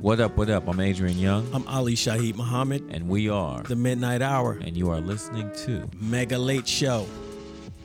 [0.00, 0.66] What up, what up?
[0.66, 4.88] I'm Adrian Younge, I'm Ali Shaheed Muhammad, and we are, the Midnight Hour, and you
[4.88, 7.06] are listening to Mega Late Show.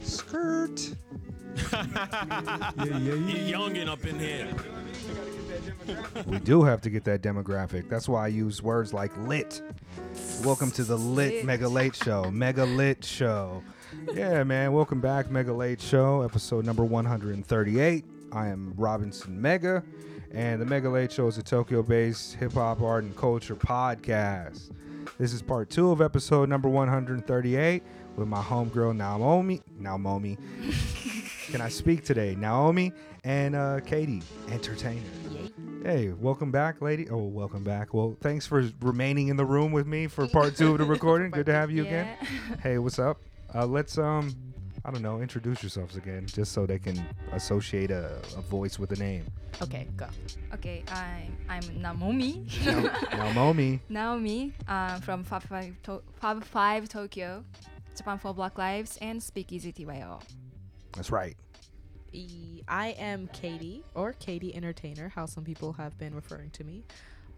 [0.02, 0.96] Skirt.
[1.74, 1.86] yeah,
[2.78, 3.58] yeah, yeah.
[3.58, 4.48] Youngin up in here.
[6.26, 7.90] We do have to get that demographic.
[7.90, 9.62] That's why I use words like lit.
[10.44, 12.32] Welcome to the lit Mega Late Show.
[12.32, 13.62] Mega Lit Show.
[14.14, 14.72] Yeah, man.
[14.72, 18.06] Welcome back, Mega Late Show, episode number 138.
[18.32, 19.84] I am Robinson Mega,
[20.32, 24.72] and the Mega Late Show is a Tokyo based hip hop, art, and culture podcast.
[25.18, 27.84] This is part two of episode number 138
[28.16, 29.62] with my homegirl Naomi.
[29.80, 30.38] Naomi.
[31.52, 32.36] Can I speak today?
[32.36, 32.92] Naomi
[33.24, 35.02] and uh, Katie, entertainer.
[35.84, 37.08] Hey, welcome back, lady.
[37.10, 37.94] Oh, welcome back.
[37.94, 41.32] Well, thanks for remaining in the room with me for part two of the recording.
[41.32, 42.18] Good to have you again.
[42.62, 43.22] Hey, what's up?
[43.54, 44.36] Uh, let's um,
[44.86, 48.92] I don't know, introduce yourselves again, just so they can associate a, a voice with
[48.92, 49.26] a name.
[49.64, 50.08] Okay, go.
[50.54, 52.46] Okay, I'm I'm Naomi.
[52.64, 53.80] Now, Naomi.
[53.90, 57.44] Naomi, uh, from Fab Five, to- Fab Five Tokyo,
[57.98, 60.20] Japan for Black Lives, and Speakeasy TYO.
[60.96, 61.36] That's right.
[62.12, 66.84] E- I am Katie, or Katie Entertainer, how some people have been referring to me.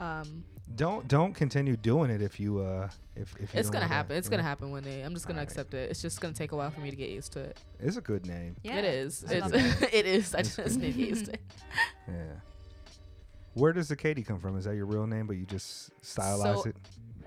[0.02, 0.44] Um,
[0.76, 4.18] Don't don't continue doing it if you uh if if you it's gonna wanna- happen.
[4.18, 4.32] It's yeah.
[4.32, 5.02] gonna happen one day.
[5.02, 5.50] I'm just gonna Alright.
[5.50, 5.90] accept it.
[5.90, 7.58] It's just gonna take a while for me to get used to it.
[7.80, 8.56] It's a good name.
[8.64, 9.26] Yeah, It is.
[9.30, 9.94] I love It's, it.
[9.94, 10.36] it is.
[10.36, 11.42] I It's just need to get used to it.
[12.08, 12.14] Yeah.
[13.54, 14.56] Where does the Katie come from?
[14.58, 16.76] Is that your real name, but you just stylize So- it?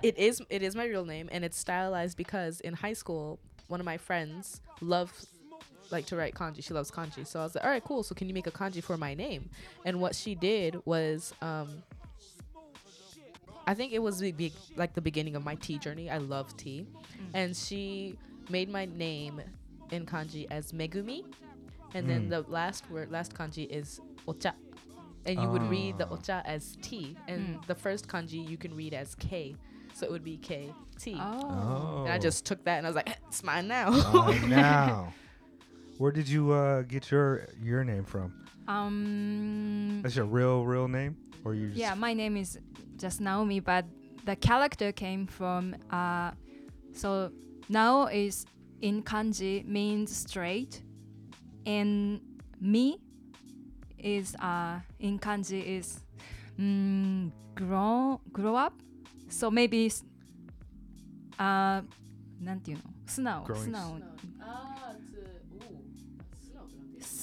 [0.03, 0.41] It is.
[0.49, 3.99] It is my real name, and it's stylized because in high school, one of my
[3.99, 5.27] friends loves
[5.91, 6.63] like to write kanji.
[6.65, 8.03] She loves kanji, so I was like, all right, cool.
[8.03, 9.51] So can you make a kanji for my name?
[9.85, 11.83] And what she did was, um,
[13.71, 16.11] I think it was the big, like the beginning of my tea journey.
[16.11, 16.87] I love tea,
[17.35, 18.17] and she
[18.49, 19.41] made my name
[19.93, 21.21] in kanji as Megumi,
[21.95, 22.31] and then Mm.
[22.35, 24.53] the last word, last kanji is ocha.
[25.27, 26.17] And you would read the Ah.
[26.17, 27.67] ocha as T, and Mm.
[27.71, 29.55] the first kanji you can read as K,
[29.95, 31.15] so it would be K T.
[31.21, 31.41] Oh.
[31.45, 32.05] Oh.
[32.05, 33.91] And I just took that and I was like, it's mine now.
[34.27, 35.13] Right now.
[35.99, 38.29] Where did you uh, get your your name from?
[38.67, 40.01] Um.
[40.03, 41.68] That's your real real name, or you?
[41.70, 42.58] Just, Yeah, my name is
[42.98, 43.86] just Naomi, but
[44.26, 46.32] the character came from uh,
[46.94, 47.32] so
[47.70, 48.46] Nao is
[48.82, 50.82] in kanji means straight,
[51.66, 52.22] and
[52.60, 53.00] me
[53.98, 56.00] is uh in kanji is
[56.60, 58.74] mm, grow grow up.
[59.30, 60.04] So maybe s-
[61.40, 61.84] uh
[62.42, 64.79] なんていうの素直 Growing 素直素直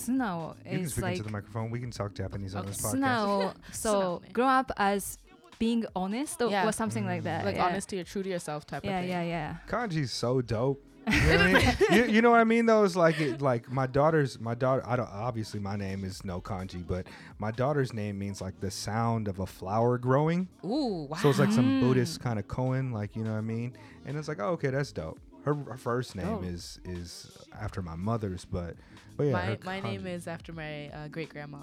[0.07, 1.69] Snow you can speak like into the microphone.
[1.69, 2.91] We can talk Japanese on this podcast.
[2.91, 3.53] Snow.
[3.71, 5.17] So grow up as
[5.59, 6.67] being honest or, Yeah.
[6.67, 7.45] or something like that.
[7.45, 7.65] like yeah.
[7.65, 9.09] honesty or true to yourself type Yeah, of thing.
[9.09, 9.55] yeah, yeah.
[9.67, 10.83] Kanji's so dope.
[11.07, 11.75] You know, what I mean?
[11.91, 12.65] you, you know what I mean?
[12.65, 14.83] Though it's like it, like my daughter's my daughter.
[14.85, 17.07] I don't obviously my name is no kanji, but
[17.39, 20.49] my daughter's name means like the sound of a flower growing.
[20.65, 21.17] Ooh, wow.
[21.17, 21.81] So it's like some mm.
[21.81, 23.77] Buddhist kind of koan, like you know what I mean?
[24.05, 25.17] And it's like, oh, okay, that's dope.
[25.45, 26.43] Her, her first name oh.
[26.43, 28.75] is is after my mother's, but
[29.17, 31.57] but yeah, my my name is after my uh, great grandma.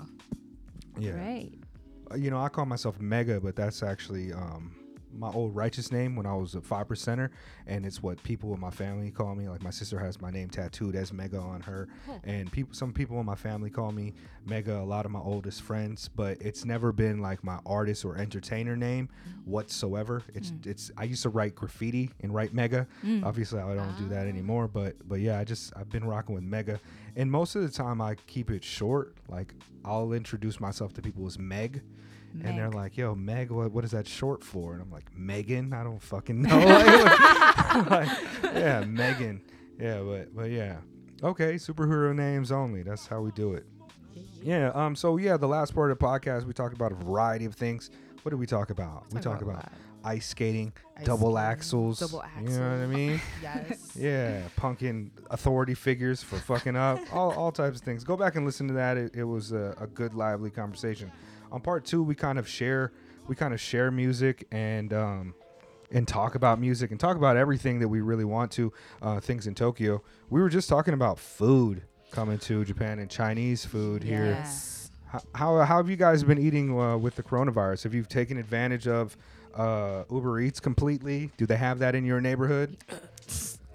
[0.98, 1.12] yeah.
[1.12, 1.53] right
[2.10, 4.75] Uh, You know, I call myself Mega, but that's actually um
[5.16, 7.31] my old righteous name when I was a five percenter,
[7.69, 9.48] and it's what people in my family call me.
[9.48, 11.87] Like my sister has my name tattooed as Mega on her,
[12.25, 14.12] and people, some people in my family call me
[14.44, 14.76] Mega.
[14.81, 18.75] A lot of my oldest friends, but it's never been like my artist or entertainer
[18.76, 19.09] name
[19.44, 20.25] whatsoever.
[20.34, 20.91] It's it's.
[20.97, 22.86] I used to write graffiti and write Mega.
[23.22, 24.28] Obviously, I don't do that Ah.
[24.34, 26.81] anymore, but but yeah, I just I've been rocking with Mega,
[27.16, 29.14] and most of the time I keep it short.
[29.28, 29.54] Like
[29.84, 31.82] I'll introduce myself to people as Meg.
[32.42, 35.72] And they're like, "Yo, Meg, what, what is that short for?" And I'm like, "Megan,
[35.72, 36.58] I don't fucking know."
[37.74, 38.08] Like, like,
[38.54, 39.41] yeah, Megan.
[39.78, 40.78] Yeah, but but yeah,
[41.22, 42.82] okay, superhero names only.
[42.82, 43.64] That's how we do it.
[44.42, 44.70] Yeah.
[44.74, 44.97] Um.
[44.97, 47.91] So yeah, the last part of the podcast, we talked about a variety of things.
[48.22, 49.04] What did we talk about?
[49.12, 49.72] we Talk talk about about
[50.04, 52.00] ice skating, Ice double skating, axels.
[52.00, 53.20] double You know what I mean?
[53.42, 53.97] Yes.
[53.97, 58.04] Yeah, punking authority figures for fucking up, all, all types of things.
[58.04, 58.97] Go back and listen to that.
[58.97, 61.10] It, it was a, a good, lively conversation.
[61.50, 62.92] On part two, we kind of share,
[63.28, 65.34] we kind of share music and um,
[65.91, 68.72] and talk about music and talk about everything that we really want to.
[69.01, 70.03] Uh, things in Tokyo.
[70.30, 74.27] We were just talking about food coming to Japan and Chinese food here.
[74.27, 74.91] Yes.
[75.06, 77.84] How, how how have you guys been eating uh, with the coronavirus?
[77.84, 79.16] Have you taken advantage of
[79.56, 81.30] uh, Uber Eats completely?
[81.36, 82.77] Do they have that in your neighborhood?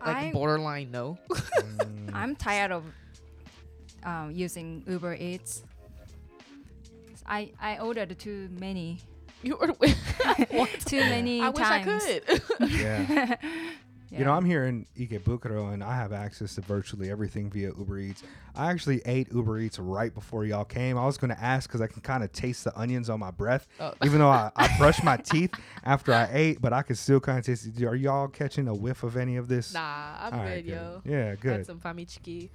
[0.06, 1.18] Like I- borderline no.
[1.30, 2.12] Mm.
[2.14, 2.84] i'm tired of
[4.04, 5.64] um, using uber eats
[7.28, 9.00] i i ordered too many
[9.44, 9.68] You were
[10.86, 12.42] too many I wish I could.
[12.72, 13.36] yeah.
[14.12, 18.00] You know, I'm here in Ikebukuro and I have access to virtually everything via Uber
[18.00, 18.24] Eats.
[18.56, 20.98] I actually ate Uber Eats right before y'all came.
[20.98, 23.32] I was going to ask because I can kind of taste the onions on my
[23.32, 23.94] breath, Oh.
[24.04, 25.54] even though I, I brushed my teeth
[25.84, 27.84] after I ate, but I can still kind of taste it.
[27.84, 29.74] Are y'all catching a whiff of any of this?
[29.74, 31.02] Nah, I'm All good, right, yo.
[31.06, 31.66] Yeah, Had good.
[31.66, 32.50] some famichiki.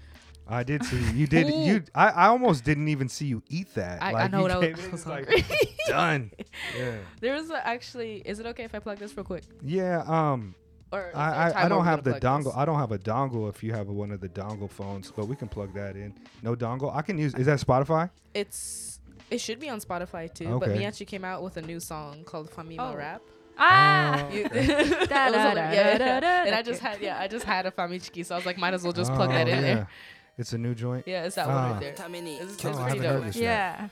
[0.46, 1.82] I did see you did you.
[1.94, 4.02] I, I almost didn't even see you eat that.
[4.02, 5.46] I, I know what I was, I was like,
[5.86, 6.30] done.
[6.78, 6.96] Yeah.
[7.20, 8.16] there was a, actually.
[8.26, 9.44] Is it okay if I plug this real quick?
[9.62, 10.02] Yeah.
[10.06, 10.54] Um.
[10.94, 12.44] Or I, I, I don't have the gonna dongle.
[12.44, 12.54] this?
[12.56, 13.48] I don't have a dongle.
[13.48, 16.14] If you have one of the dongle phones, but we can plug that in.
[16.42, 16.94] No dongle.
[16.94, 17.34] I can use.
[17.34, 18.10] Is that Spotify?
[18.34, 19.00] It's
[19.30, 20.58] it should be on Spotify too.
[20.58, 20.80] But Okay.
[20.82, 22.96] Miyachi came out with a new song called Famima Oh.
[22.96, 23.22] Rap.
[23.58, 24.64] Ah, Oh, You- okay.
[24.64, 26.20] It was Da, da, da, Yeah, yeah, da, yeah.
[26.20, 26.54] da, And.
[26.54, 28.82] I just had yeah, I just had a Famichiki, so I was like, might as
[28.82, 29.60] well just Oh, plug that in yeah.
[29.60, 29.88] there.
[30.36, 31.06] It's a new joint.
[31.06, 31.70] Yeah, it's that one Ah.
[31.72, 31.90] right there.
[31.92, 33.24] It's, it's Oh, pretty haven't heard dope.
[33.26, 33.90] this yet.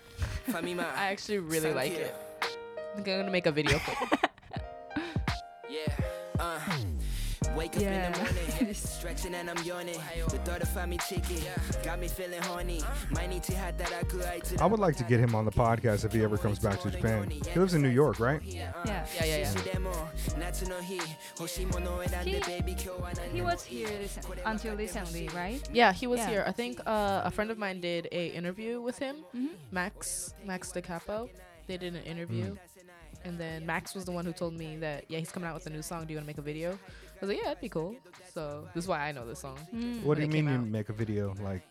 [0.48, 0.76] yeah.
[0.96, 2.14] I actually really like it.
[2.42, 4.20] I think I'm gonna make a video for it.
[5.70, 5.94] Yeah,
[6.38, 6.58] uh,
[7.62, 8.06] wake up Yeah.
[8.06, 9.98] in the morning, stretching and I'm yawning.
[10.28, 11.36] The thought of family chicken
[11.84, 12.80] got me feeling horny.
[13.10, 15.44] Might need to have that I could I I would like to get him on
[15.44, 17.30] the podcast if he ever comes back to Japan.
[17.30, 18.40] He lives in New York, right?
[18.42, 18.72] Yeah.
[18.84, 19.52] Yeah, yeah, yeah.
[23.32, 25.60] He was here recent, until recently, right?
[25.72, 26.28] Yeah, he was Yeah.
[26.28, 26.44] here.
[26.46, 29.50] I think uh, a friend of mine did a interview with him, Mhm.
[29.70, 31.28] Max Max DeCapo.
[31.66, 32.58] They did an interview, Mm.
[33.24, 35.66] and then Max was the one who told me that yeah, he's coming out with
[35.66, 36.06] a new song.
[36.06, 36.78] Do you want to make a video?
[37.22, 37.94] I was like, yeah, that'd be cool.
[38.34, 39.56] So this is why I know this song.
[39.72, 40.02] Mm.
[40.02, 40.66] What do you mean you out.
[40.66, 41.32] make a video?
[41.40, 41.62] Like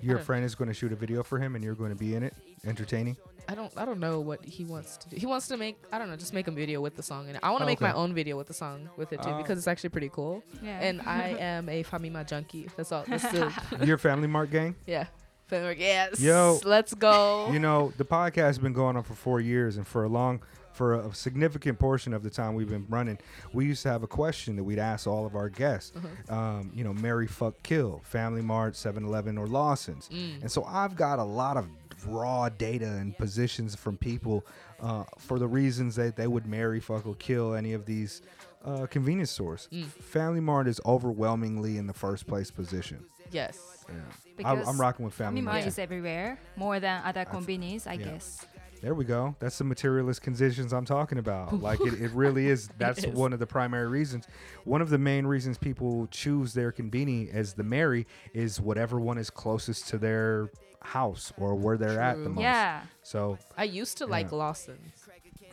[0.00, 1.96] your don't- friend is going to shoot a video for him and you're going to
[1.96, 3.16] be in it, entertaining?
[3.48, 5.16] I don't I don't know what he wants to do.
[5.16, 7.40] He wants to make I don't know, just make a video with the song, and
[7.42, 7.90] I want to Oh, make okay.
[7.90, 9.36] my own video with the song with it too Oh.
[9.38, 10.44] because it's actually pretty cool.
[10.62, 10.78] Yeah.
[10.80, 12.68] And I am a Famima junkie.
[12.76, 13.04] That's all.
[13.08, 13.52] That's the
[13.84, 14.76] your Family Mart gang?
[14.86, 15.06] yeah.
[15.48, 15.78] Family- Mart.
[15.78, 16.20] Yes.
[16.20, 16.60] Yo.
[16.64, 17.50] let's go.
[17.50, 20.40] You know, the podcast has been going on for four years, and for a long,
[20.72, 23.18] for a significant portion of the time we've been running,
[23.52, 25.92] we used to have a question that we'd ask all of our guests.
[25.96, 26.34] Uh-huh.
[26.34, 30.08] Um, you know, Mary, fuck, kill, Family Mart, 7-Eleven, or Lawson's.
[30.08, 30.42] Mm.
[30.42, 31.68] And so I've got a lot of
[32.06, 34.44] raw data and positions from people
[34.80, 38.22] uh, for the reasons that they would marry, fuck, or kill any of these
[38.64, 39.68] uh, convenience stores.
[39.72, 39.86] Mm.
[39.86, 43.04] Family Mart is overwhelmingly in the first place position.
[43.30, 43.84] Yes.
[43.88, 43.94] Yeah.
[43.94, 45.56] I, Because I'm rocking with Family Family Mart.
[45.56, 48.04] Mart is everywhere, more than other convenience, I yeah.
[48.04, 48.46] guess.
[48.82, 49.36] There we go.
[49.38, 51.60] That's the materialist conditions I'm talking about.
[51.62, 52.68] Like it, it really is.
[52.78, 53.14] That's is.
[53.14, 54.26] one of the primary reasons.
[54.64, 59.18] One of the main reasons people choose their conveni as the Mary is whatever one
[59.18, 60.50] is closest to their
[60.80, 62.42] house or where they're at the most.
[62.42, 62.82] Yeah.
[63.04, 64.36] So I used to like Yeah.
[64.38, 65.06] Lawson's.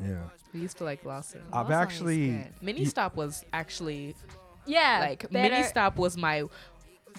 [0.04, 0.24] yeah.
[0.52, 1.42] I used to like Lawson.
[1.54, 2.48] I've Lawson actually.
[2.62, 4.16] Mini Stop was actually
[4.66, 5.02] Yeah.
[5.02, 6.46] like Mini Stop was my.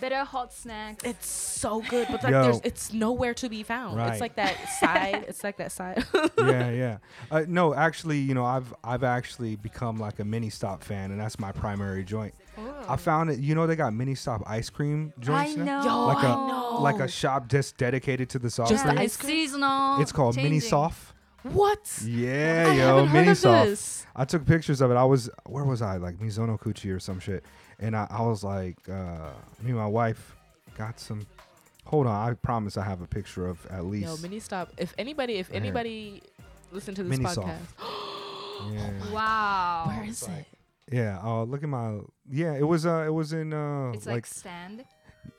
[0.00, 1.04] Better hot snacks.
[1.04, 2.42] It's so good, but like Yo.
[2.42, 3.96] there's it's nowhere to be found.
[3.96, 4.12] Right.
[4.12, 5.24] It's like that side.
[5.28, 6.04] It's like that side.
[6.38, 6.98] yeah, yeah.
[7.30, 11.20] Uh, no, actually, you know, I've I've actually become like a mini stop fan, and
[11.20, 12.34] that's my primary joint.
[12.88, 13.38] I found it.
[13.38, 15.80] You know, they got mini stop ice cream I joints now.
[15.82, 15.86] know.
[15.88, 16.78] Yo, Like I a know.
[16.82, 19.30] like a shop just dedicated to the soft Just the ice it's cream?
[19.46, 20.00] seasonal.
[20.02, 20.60] It's called Mini.
[20.60, 21.14] Soft.
[21.42, 21.80] what?
[22.04, 24.06] Yeah, I yo, mini soft.
[24.14, 24.94] I took pictures of it.
[24.94, 25.96] I was where was I?
[25.96, 27.44] Like Mizono Kuchi or some shit.
[27.80, 29.30] And I, I was like, uh,
[29.62, 30.36] me and my wife
[30.76, 31.26] got some.
[31.86, 34.06] Hold on, I promise I have a picture of at least.
[34.06, 34.70] Yo, Mini Stop.
[34.76, 36.22] If anybody, if Right anybody
[36.70, 37.80] listen to this Mini podcast, Soft.
[38.72, 39.84] yeah, Wow.
[39.88, 40.46] where is it?
[40.92, 41.18] yeah.
[41.22, 41.98] Oh, look at my.
[42.30, 42.84] Yeah, it was.
[42.86, 43.52] Uh, it was in.
[43.52, 44.84] Uh, It's like, like, stand.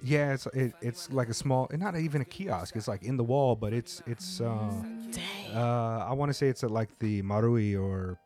[0.04, 2.76] yeah, it's it, it's like a small, not even a kiosk.
[2.76, 4.42] It's like in the wall, but it's it's.
[4.42, 4.72] Uh,
[5.12, 5.56] Dang.
[5.56, 8.18] uh, I want to say it's at like the Marui or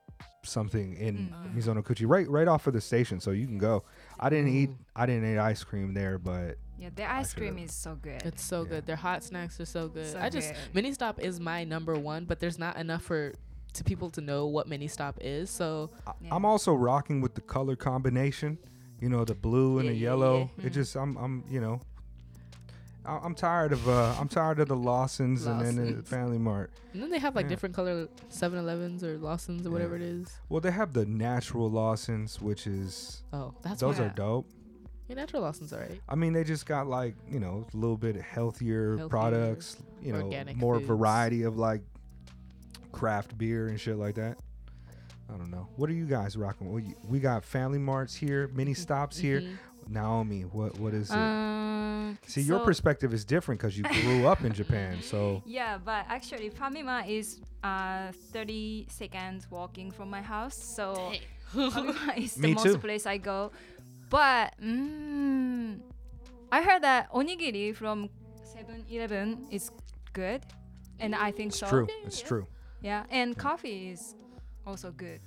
[0.45, 1.55] something in Mm.
[1.55, 3.83] Mizono Kuchi, right right off of the station, so you can go.
[4.19, 7.73] I didn't eat I didn't eat ice cream there, but Yeah, the ice cream is
[7.73, 8.21] so good.
[8.23, 8.69] It's so Yeah.
[8.69, 8.85] good.
[8.85, 10.07] Their hot snacks are so good.
[10.07, 10.75] So I just good.
[10.75, 13.33] Mini Stop is my number one, but there's not enough for
[13.73, 15.49] to people to know what Mini Stop is.
[15.49, 16.35] So I, Yeah.
[16.35, 18.57] I'm also rocking with the color combination.
[19.01, 20.49] You know, the blue and Yeah, the yellow.
[20.57, 20.65] yeah.
[20.67, 21.81] It just I'm I'm you know.
[23.05, 26.71] I- I'm tired of uh I'm tired of the Lawsons, and then the Family Mart.
[26.93, 27.49] and then they have like Yeah.
[27.49, 30.05] different color 7-Elevens or Lawsons or whatever Yeah.
[30.05, 30.39] it is.
[30.49, 34.47] Well, they have the natural Lawsons, which is Oh, that's those are dope.
[35.07, 36.01] your natural Lawsons alright.
[36.09, 39.77] I mean, they just got like you know a little bit healthier, Healthier, products.
[40.01, 40.87] You know, more foods.
[40.87, 41.81] variety of like
[42.91, 44.37] craft beer and shit like that.
[45.33, 45.67] I don't know.
[45.75, 46.71] What are you guys rocking?
[46.71, 46.83] with?
[46.85, 49.41] We, we got Family Marts here, mini stops here.
[49.41, 49.57] Mhm.
[49.87, 51.17] Naomi, what what is it?
[51.17, 54.99] Um, See, your perspective is different because you grew up in Japan.
[55.01, 61.11] So Yeah, but actually, Famima is uh 30 seconds walking from my house, so
[61.53, 62.77] Famima is the Me most too.
[62.77, 63.51] place I go.
[64.09, 65.79] But mm,
[66.51, 68.09] I heard that onigiri from
[68.55, 69.71] 7-Eleven is
[70.13, 70.41] good,
[70.99, 71.65] and I think so.
[71.65, 71.69] it's so.
[71.69, 71.87] true.
[72.05, 72.47] It's true.
[72.81, 74.15] Yeah, and coffee is
[74.65, 75.19] also good.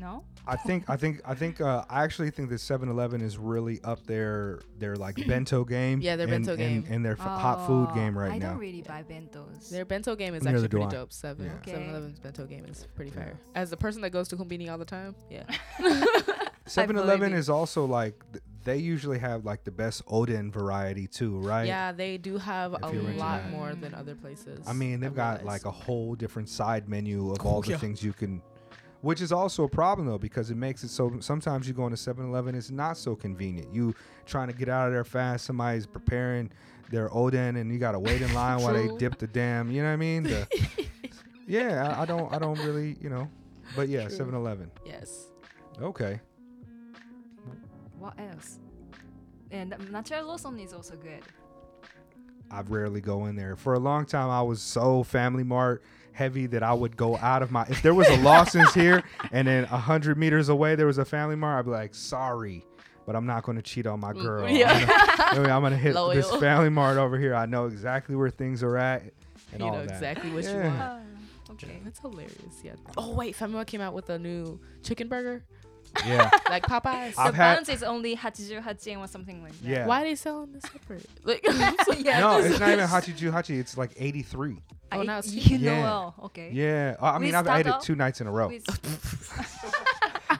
[0.00, 0.24] No.
[0.46, 4.04] I think I think I think uh, I actually think that 7-Eleven is really up
[4.06, 6.00] there their like bento game.
[6.00, 6.84] Yeah, their and, bento game.
[6.86, 8.46] and, and their f- hot food Oh, game right I now.
[8.46, 9.68] I don't really buy bentos.
[9.70, 10.90] Their bento game is Neither actually pretty I.
[10.90, 11.12] dope.
[11.12, 11.52] Seven Yeah.
[11.56, 11.72] Okay.
[11.72, 13.24] 7-Eleven's bento game is pretty Yeah.
[13.24, 13.36] fire.
[13.54, 15.44] As the person that goes to Konbini all the time, yeah.
[16.66, 21.66] 7-Eleven is also like th- they usually have like the best oden variety too, right?
[21.66, 22.86] Yeah, they do have If a
[23.18, 23.50] lot that.
[23.50, 24.66] more than other places.
[24.66, 25.46] I mean, they've I've got realized.
[25.46, 27.78] like a whole different side menu of all the Yeah.
[27.78, 28.42] things you can,
[29.02, 31.96] which is also a problem though because it makes it so sometimes you go into
[31.96, 33.72] 7-Eleven, it's not so convenient.
[33.74, 33.94] You
[34.26, 36.50] trying to get out of there fast, somebody's preparing
[36.90, 39.70] their oden, and you got to wait in line while they dip the damn.
[39.70, 40.22] You know what I mean?
[40.24, 40.48] The-
[41.46, 43.28] yeah, I, I don't, I don't really, you know,
[43.76, 44.26] but yeah, True.
[44.26, 44.70] 7-Eleven.
[44.84, 45.30] Yes.
[45.80, 46.20] Okay.
[47.98, 48.58] What else?
[49.50, 51.22] And natural Lawson is also good.
[52.50, 53.56] I rarely go in there.
[53.56, 57.42] For a long time, I was so Family Mart heavy that I would go out
[57.42, 57.64] of my.
[57.68, 59.02] If there was a Lawson's here
[59.32, 62.64] and then a hundred meters away there was a Family Mart, I'd be like, sorry,
[63.06, 64.48] but I'm not going to cheat on my Mm, girl.
[64.50, 64.84] yeah.
[65.30, 67.34] I'm gonna, I'm gonna hit this Family Mart over here.
[67.34, 69.02] I know exactly where things are at
[69.52, 69.92] and you all know that.
[69.94, 70.66] exactly what you Yeah.
[70.68, 70.80] want.
[71.48, 71.80] Ah, okay.
[71.84, 72.34] That's hilarious.
[72.64, 72.72] Yeah.
[72.96, 75.44] Oh wait, Family Mart came out with a new chicken burger,
[76.06, 77.14] Yeah, like Popeyes.
[77.18, 79.68] I've the had- buns is only 88 yen or something like that.
[79.68, 79.86] yeah.
[79.86, 81.04] Why are they selling this separate?
[81.24, 81.42] Like,
[81.98, 82.20] yeah.
[82.20, 83.58] No, it's not even is- Hachi Hachi.
[83.58, 84.56] It's like 83.
[84.92, 85.82] Oh, I- now it's you know Yeah.
[85.82, 86.14] well.
[86.26, 86.50] Okay.
[86.52, 88.48] Yeah, Uh, I mean We I've ate it start two nights in a row.
[88.48, 88.66] With-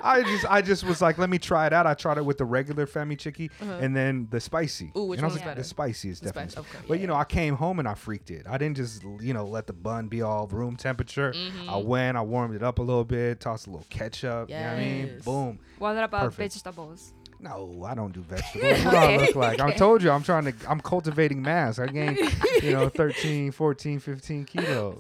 [0.02, 1.87] I just I just was like, let me try it out.
[1.87, 3.73] I tried it with the regular Famichiki Uh-huh.
[3.80, 4.92] and then the spicy.
[4.97, 5.61] Ooh, which and I was one's like, better?
[5.62, 6.50] the spicy is The definitely.
[6.50, 7.21] spice- okay, but yeah, you know, yeah.
[7.21, 8.47] I came home and I freaked it.
[8.49, 11.33] I didn't just you know let the bun be all room temperature.
[11.33, 11.71] Mm-hmm.
[11.71, 14.49] I went, I warmed it up a little bit, tossed a little ketchup.
[14.50, 15.07] You know what I mean?
[15.14, 15.25] Yes.
[15.25, 15.59] Boom.
[15.78, 16.54] what about Perfect.
[16.54, 17.12] vegetables?
[17.42, 18.85] No, I don't do vegetables.
[18.85, 19.61] what do I look like?
[19.61, 20.52] I told you I'm trying to.
[20.69, 21.78] I'm cultivating mass.
[21.78, 22.19] I gained
[22.62, 24.97] you know 13, 14, 15 kilos.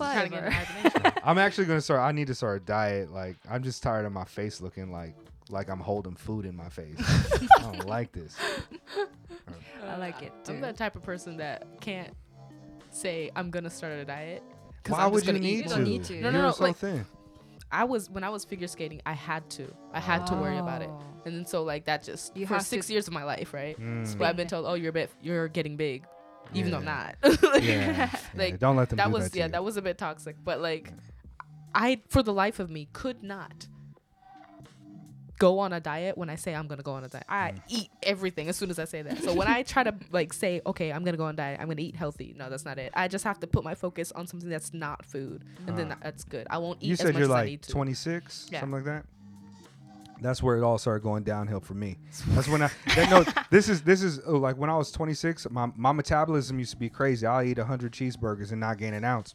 [1.22, 1.26] Trying to get Whatever.
[1.26, 1.28] imagination.
[1.28, 2.00] I'm actually gonna start.
[2.00, 3.10] I need to start a diet.
[3.12, 5.14] Like I'm just tired of my face looking like
[5.48, 6.96] like I'm holding food in my face.
[7.58, 8.36] I don't like this.
[9.86, 12.14] I like it I'm the type of person that can't
[12.90, 14.42] say I'm gonna start a diet.
[14.82, 15.68] 'cause Why I'm would you need You to?
[15.68, 16.14] don't need to.
[16.20, 17.04] No, no, You're no, so like- thin.
[17.72, 19.00] I was when I was figure skating.
[19.06, 19.72] I had to.
[19.92, 21.02] I had to worry about it, Oh.
[21.24, 23.54] and then so like that just You for have six to- years of my life,
[23.54, 23.78] right?
[23.78, 24.18] Mm.
[24.18, 26.04] But I've been told, oh, you're a bit, you're getting big,
[26.52, 27.14] even though I'm not.
[27.22, 29.52] Like, Yeah, like, don't let them that do was that to yeah, you.
[29.52, 30.34] that was a bit toxic.
[30.42, 30.92] But like,
[31.74, 33.66] I for the life of me could not
[35.38, 37.24] go on a diet when I say I'm gonna go on a diet.
[37.28, 37.60] I Mm.
[37.68, 39.22] eat everything as soon as I say that.
[39.22, 41.68] So when I try to like say, okay, I'm gonna go on a diet, I'm
[41.68, 42.34] gonna eat healthy.
[42.36, 42.92] No, that's not it.
[42.94, 45.96] I just have to put my focus on something that's not food, and then Ah.
[46.02, 46.46] that's good.
[46.50, 47.70] I won't eat You as said much you're as I like need to.
[47.72, 48.60] 26, Yeah.
[48.60, 49.06] something like that.
[50.20, 51.96] That's where it all started going downhill for me.
[52.34, 53.24] That's when I that, no.
[53.48, 55.48] This is this is oh, like when I was 26.
[55.50, 57.26] My my metabolism used to be crazy.
[57.26, 59.34] I'll eat 100 cheeseburgers and not gain an ounce.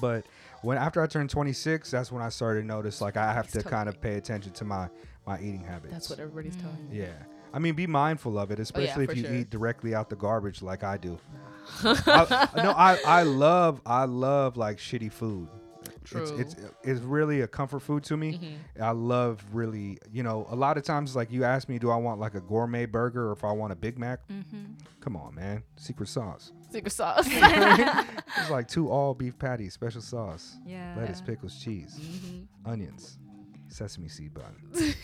[0.00, 0.24] But
[0.62, 3.52] when after I turned 26, that's when I started to notice like I have It's
[3.54, 4.88] to totally- kind of pay attention to my
[5.26, 5.92] my eating habits.
[5.92, 6.90] That's what everybody's telling mm.
[6.90, 6.98] me.
[7.00, 7.12] Yeah.
[7.54, 9.34] I mean, be mindful of it, oh, especially Oh, for if you sure.
[9.34, 11.18] eat directly out the garbage like I do.
[11.84, 15.48] I, no, I, I love I love like shitty food.
[16.04, 18.32] It's, it's it's really a comfort food to me.
[18.34, 18.82] Mm-hmm.
[18.82, 21.96] I love really, you know, a lot of times like you ask me, do I
[21.96, 24.26] want like a gourmet burger or if I want a Big Mac?
[24.28, 24.64] Mm-hmm.
[25.00, 26.52] Come on, man, secret sauce.
[26.70, 27.26] Secret sauce.
[27.30, 30.94] it's like two all beef patties, special sauce, Yeah.
[30.98, 32.70] lettuce, pickles, cheese, Mm-hmm.
[32.70, 33.18] onions,
[33.68, 34.56] sesame seed bun.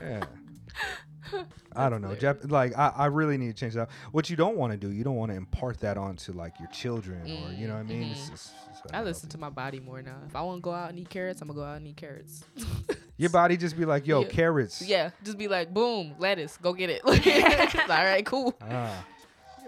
[0.00, 0.24] yeah.
[1.76, 2.14] I don't know.
[2.14, 3.88] Jap- like I, I really need to change that.
[4.12, 6.68] What you don't want to do, you don't want to impart that onto like your
[6.68, 8.02] children or you know what I mean.
[8.10, 8.32] It's, Mhm.
[8.32, 10.16] it's, it's I listen to my body more now.
[10.26, 11.96] If I want to go out and eat carrots, I'm gonna go out and eat
[11.96, 12.44] carrots.
[13.16, 14.28] Your body just be like, yo, Yeah.
[14.28, 14.80] carrots.
[14.82, 17.02] yeah, just be like, boom, lettuce, go get it.
[17.90, 18.54] All right, cool.
[18.62, 19.04] Ah,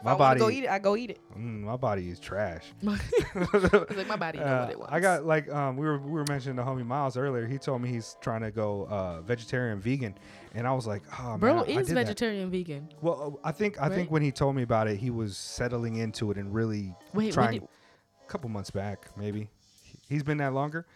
[0.02, 1.20] If My I wanna go body- eat it, I go eat it.
[1.38, 2.64] mm, my body is trash.
[2.82, 4.92] Like my body know Uh, what it wants.
[4.92, 7.46] I got like um we were we were mentioning the homie Miles earlier.
[7.46, 10.16] He told me he's trying to go uh vegetarian vegan,
[10.54, 12.06] and I was like, oh bro man, is did that.
[12.06, 12.88] vegetarian vegan.
[13.00, 15.96] Well, uh, I think I think when he told me about it, he was settling
[15.96, 17.60] into it and really Wait, trying.
[17.60, 17.68] did-
[18.24, 19.48] a couple months back, maybe.
[20.08, 20.86] He's been that longer.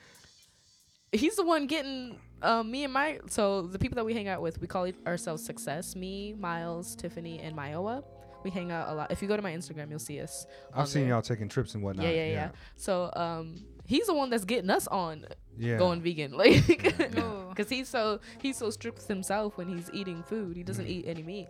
[1.13, 4.43] he's the one getting um, me and my so the people that we hang out
[4.43, 8.03] with we call ourselves success me miles tiffany and myoa
[8.47, 10.89] we hang out a lot if you go to my instagram you'll see us I've
[10.89, 11.11] seen there.
[11.11, 12.07] y'all taking trips and whatnot.
[12.07, 13.45] yeah, yeah yeah so um
[13.87, 15.27] he's the one that's getting us on
[15.59, 15.77] yeah.
[15.77, 16.63] going vegan like
[17.19, 17.47] Oh.
[17.51, 20.91] because he's so he's so strict with himself when he's eating food he doesn't Mm.
[20.97, 21.49] eat any meat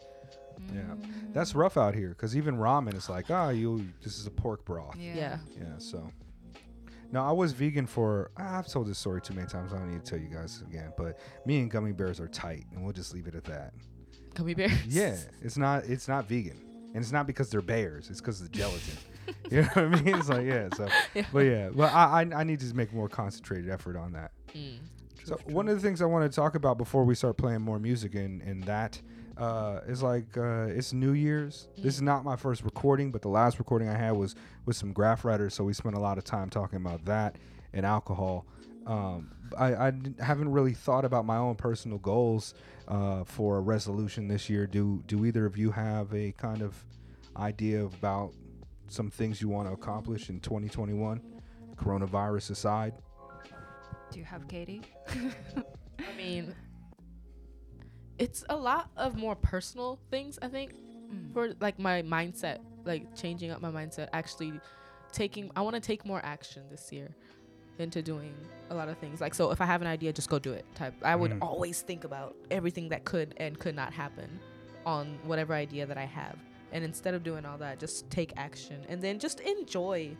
[0.75, 0.95] Yeah,
[1.35, 3.71] that's rough out here because even ramen is like, ah, you
[4.03, 4.97] this is a pork broth.
[4.99, 5.15] Yeah.
[5.15, 5.99] yeah Yeah, so.
[7.13, 8.31] now I was vegan for.
[8.39, 9.73] I've told this story too many times.
[9.75, 10.91] I don't need to tell you guys again.
[10.97, 13.75] But me and gummy bears are tight, and we'll just leave it at that.
[14.35, 15.85] gummy bears Yeah, it's not.
[15.85, 16.59] It's not vegan,
[16.97, 18.09] and it's not because they're bears.
[18.11, 18.97] It's because of the gelatin.
[19.51, 20.17] you know what I mean?
[20.17, 20.69] It's like yeah.
[20.75, 20.89] So,
[21.33, 21.69] but yeah.
[21.69, 24.33] Well, I, I I need to make more concentrated effort on that.
[24.55, 24.79] Mm,
[25.25, 27.79] So one of the things I want to talk about before we start playing more
[27.79, 29.01] music and and that
[29.37, 31.69] uh, is like uh, it's New Year's.
[31.77, 34.35] This is not my first recording, but the last recording I had was
[34.65, 37.37] with some graph writers, so we spent a lot of time talking about that
[37.75, 38.47] and alcohol.
[38.87, 42.55] Um, I, I d- haven't really thought about my own personal goals
[42.89, 44.67] uh, for a resolution this year.
[44.67, 46.85] Do do either of you have a kind of
[47.37, 48.33] idea about
[48.89, 51.21] some things you want to accomplish in 2021,
[51.77, 52.95] coronavirus aside?
[54.13, 54.83] Do you have Katie?
[55.09, 56.55] I mean,
[58.19, 60.39] it's a lot of more personal things.
[60.43, 60.73] I think
[61.07, 61.33] Mm.
[61.33, 64.09] for like my mindset, like changing up my mindset.
[64.13, 64.59] Actually,
[65.13, 65.53] taking.
[65.55, 67.15] I want to take more action this year
[67.79, 68.35] into doing
[68.71, 69.21] a lot of things.
[69.21, 70.65] Like so, if I have an idea, just go do it.
[70.75, 70.95] Type.
[71.03, 71.39] I would Mhm.
[71.43, 74.41] always think about everything that could and could not happen
[74.85, 76.39] on whatever idea that I have.
[76.73, 80.17] And instead of doing all that, just take action and then just enjoy.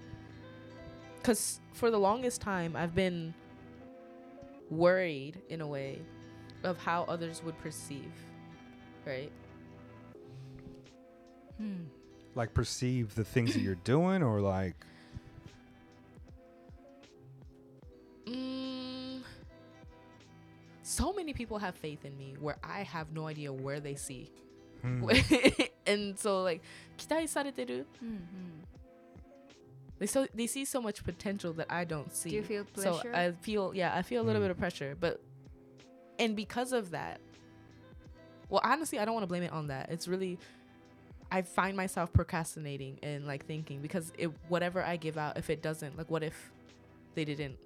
[1.17, 3.35] Because for the longest time, I've been
[4.71, 6.01] worried in a way
[6.63, 8.13] of how others would perceive,
[9.05, 9.31] right?
[11.59, 11.85] Hmm.
[12.35, 14.77] Like perceive the things that you're doing, or like
[18.26, 19.22] Mm,
[20.84, 24.30] so many people have faith in me where I have no idea where they see.
[24.82, 25.08] hmm,
[25.86, 26.62] and so like
[26.98, 28.18] 期待されてる Hmm,
[30.00, 32.30] they so they see so much potential that I don't see.
[32.32, 33.12] Do you feel so pressure?
[33.16, 34.46] I feel yeah, I feel a little Mm.
[34.46, 35.20] bit of pressure, but
[36.18, 37.20] and because of that,
[38.50, 39.90] well, honestly, I don't want to blame it on that.
[39.92, 40.40] It's really
[41.32, 45.62] I find myself procrastinating and like thinking because it whatever I give out, if it
[45.62, 46.52] doesn't, like, what if
[47.16, 47.58] they didn't?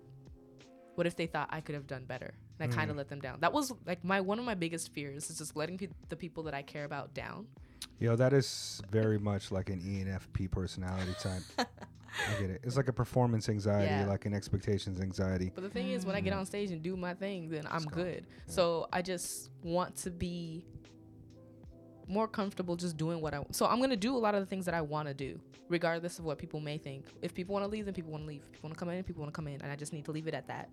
[1.01, 2.35] what if they thought I could have done better?
[2.59, 2.91] And I kind Mm.
[2.91, 3.41] of let them down.
[3.41, 6.43] That was like my one of my biggest fears is just letting pe- the people
[6.43, 7.47] that I care about down.
[7.99, 11.43] yo, that is very much like an ENFP personality type.
[11.59, 12.61] I get it.
[12.65, 14.05] It's like a performance anxiety, Yeah.
[14.07, 15.51] like an expectations anxiety.
[15.55, 16.41] But the thing is, when I get Mm.
[16.41, 17.95] on stage and do my thing, then I'm go.
[18.03, 18.27] good.
[18.47, 20.67] So I just want to be
[22.11, 23.45] more comfortable just doing what I.
[23.53, 25.39] So I'm gonna do a lot of the things that I want to do,
[25.69, 27.07] regardless of what people may think.
[27.23, 28.43] If people want to leave, then people want to leave.
[28.45, 30.05] If people want to come in, people want to come in, and I just need
[30.07, 30.71] to leave it at that.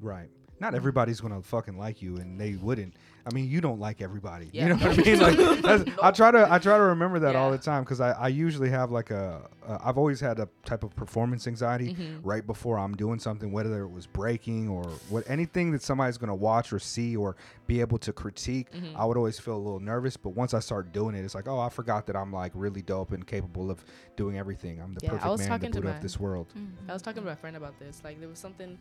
[0.00, 0.30] Right.
[0.60, 2.94] Not everybody's gonna fucking like you, and they wouldn't.
[3.30, 4.48] I mean, you don't like everybody.
[4.52, 4.62] Yeah.
[4.62, 5.20] You know what I mean?
[5.20, 8.12] Like, that's, I try to, I try to remember that all the time because I,
[8.12, 12.20] I usually have like a, uh, I've always had a type of performance anxiety Mhm.
[12.22, 16.34] right before I'm doing something, whether it was breaking or what, anything that somebody's gonna
[16.34, 18.70] watch or see or be able to critique.
[18.72, 18.96] Mhm.
[18.96, 21.48] I would always feel a little nervous, but once I start doing it, it's like,
[21.48, 23.84] oh, I forgot that I'm like really dope and capable of
[24.16, 24.80] doing everything.
[24.80, 26.46] I'm the Yeah, perfect man, to my- of this world.
[26.54, 26.64] hmm.
[26.88, 28.00] I was talking to my friend about this.
[28.02, 28.78] Like there was something,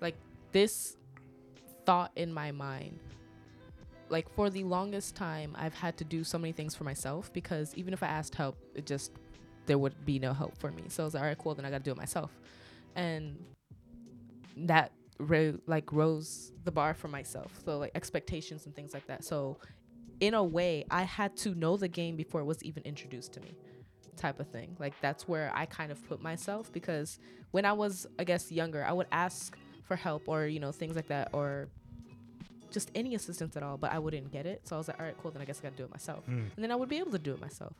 [0.00, 0.14] like
[0.52, 0.96] this
[1.90, 3.00] thought in my mind.
[4.10, 7.74] Like for the longest time, I've had to do so many things for myself because
[7.74, 9.10] even if I asked help, it just
[9.66, 10.84] there would be no help for me.
[10.86, 12.30] So I was like, all right, cool, then I got to do it myself,
[12.94, 13.44] and
[14.56, 17.50] that ro- like rose the bar for myself.
[17.64, 19.24] So like expectations and things like that.
[19.24, 19.56] So
[20.20, 23.40] in a way, I had to know the game before it was even introduced to
[23.40, 23.50] me
[24.16, 24.76] type of thing.
[24.78, 27.18] Like that's where I kind of put myself because
[27.50, 30.94] when I was, I guess, younger, I would ask for help or you know things
[30.94, 31.68] like that or
[32.70, 34.66] just any assistance at all, but I wouldn't get it.
[34.66, 36.24] So I was like, all right, cool, then I guess I gotta do it myself,
[36.26, 36.46] Mm.
[36.54, 37.74] and then I would be able to do it myself.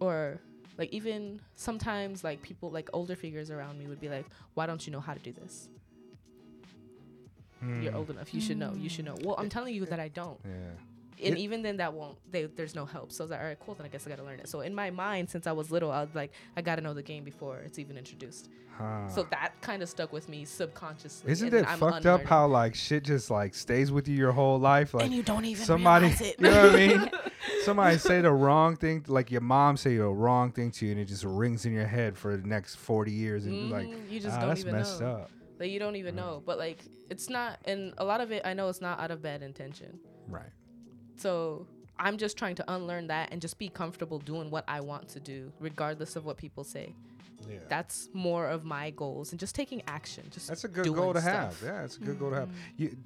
[0.00, 0.40] Or
[0.78, 4.86] like even sometimes like people like older figures around me would be like, why don't
[4.86, 5.68] you know how to do this?
[7.62, 7.96] You're Mm.
[7.96, 8.74] old enough, you should know.
[8.74, 9.16] You should know.
[9.22, 10.72] Well, I'm telling you that I don't Yeah.
[11.22, 13.58] And even then that won't they, there's no help so i was like all right
[13.60, 15.70] cool then i guess i gotta learn it so in my mind since i was
[15.70, 18.48] little i was like i gotta know the game before it's even introduced
[18.78, 19.08] Huh.
[19.08, 22.74] so that kind of stuck with me subconsciously Isn't it I'm fucked up how like
[22.74, 24.92] shit just like stays with you your whole life?
[24.92, 27.10] Like and you don't even somebody, you know what I mean?
[27.64, 31.00] Somebody say the wrong thing, like your mom say the wrong thing to you, and
[31.00, 34.20] it just rings in your head for the next forty years, and you're like, you
[34.20, 35.30] just ah, don't that's even messed know up.
[35.58, 38.52] like you don't even know but like it's not and a lot of it i
[38.52, 39.98] know it's not out of bad intention
[40.28, 40.50] Right.
[41.16, 41.66] So
[41.98, 45.20] i'm just trying to unlearn that and just be comfortable doing what i want to
[45.20, 46.94] do regardless of what people say
[47.48, 47.58] Yeah.
[47.68, 51.20] that's more of my goals and just taking action just That's a good goal to
[51.20, 51.60] stuff.
[51.60, 51.62] have.
[51.64, 52.48] Yeah, it's a good goal to have.
[52.48, 52.54] Mhm.
[52.78, 52.96] You,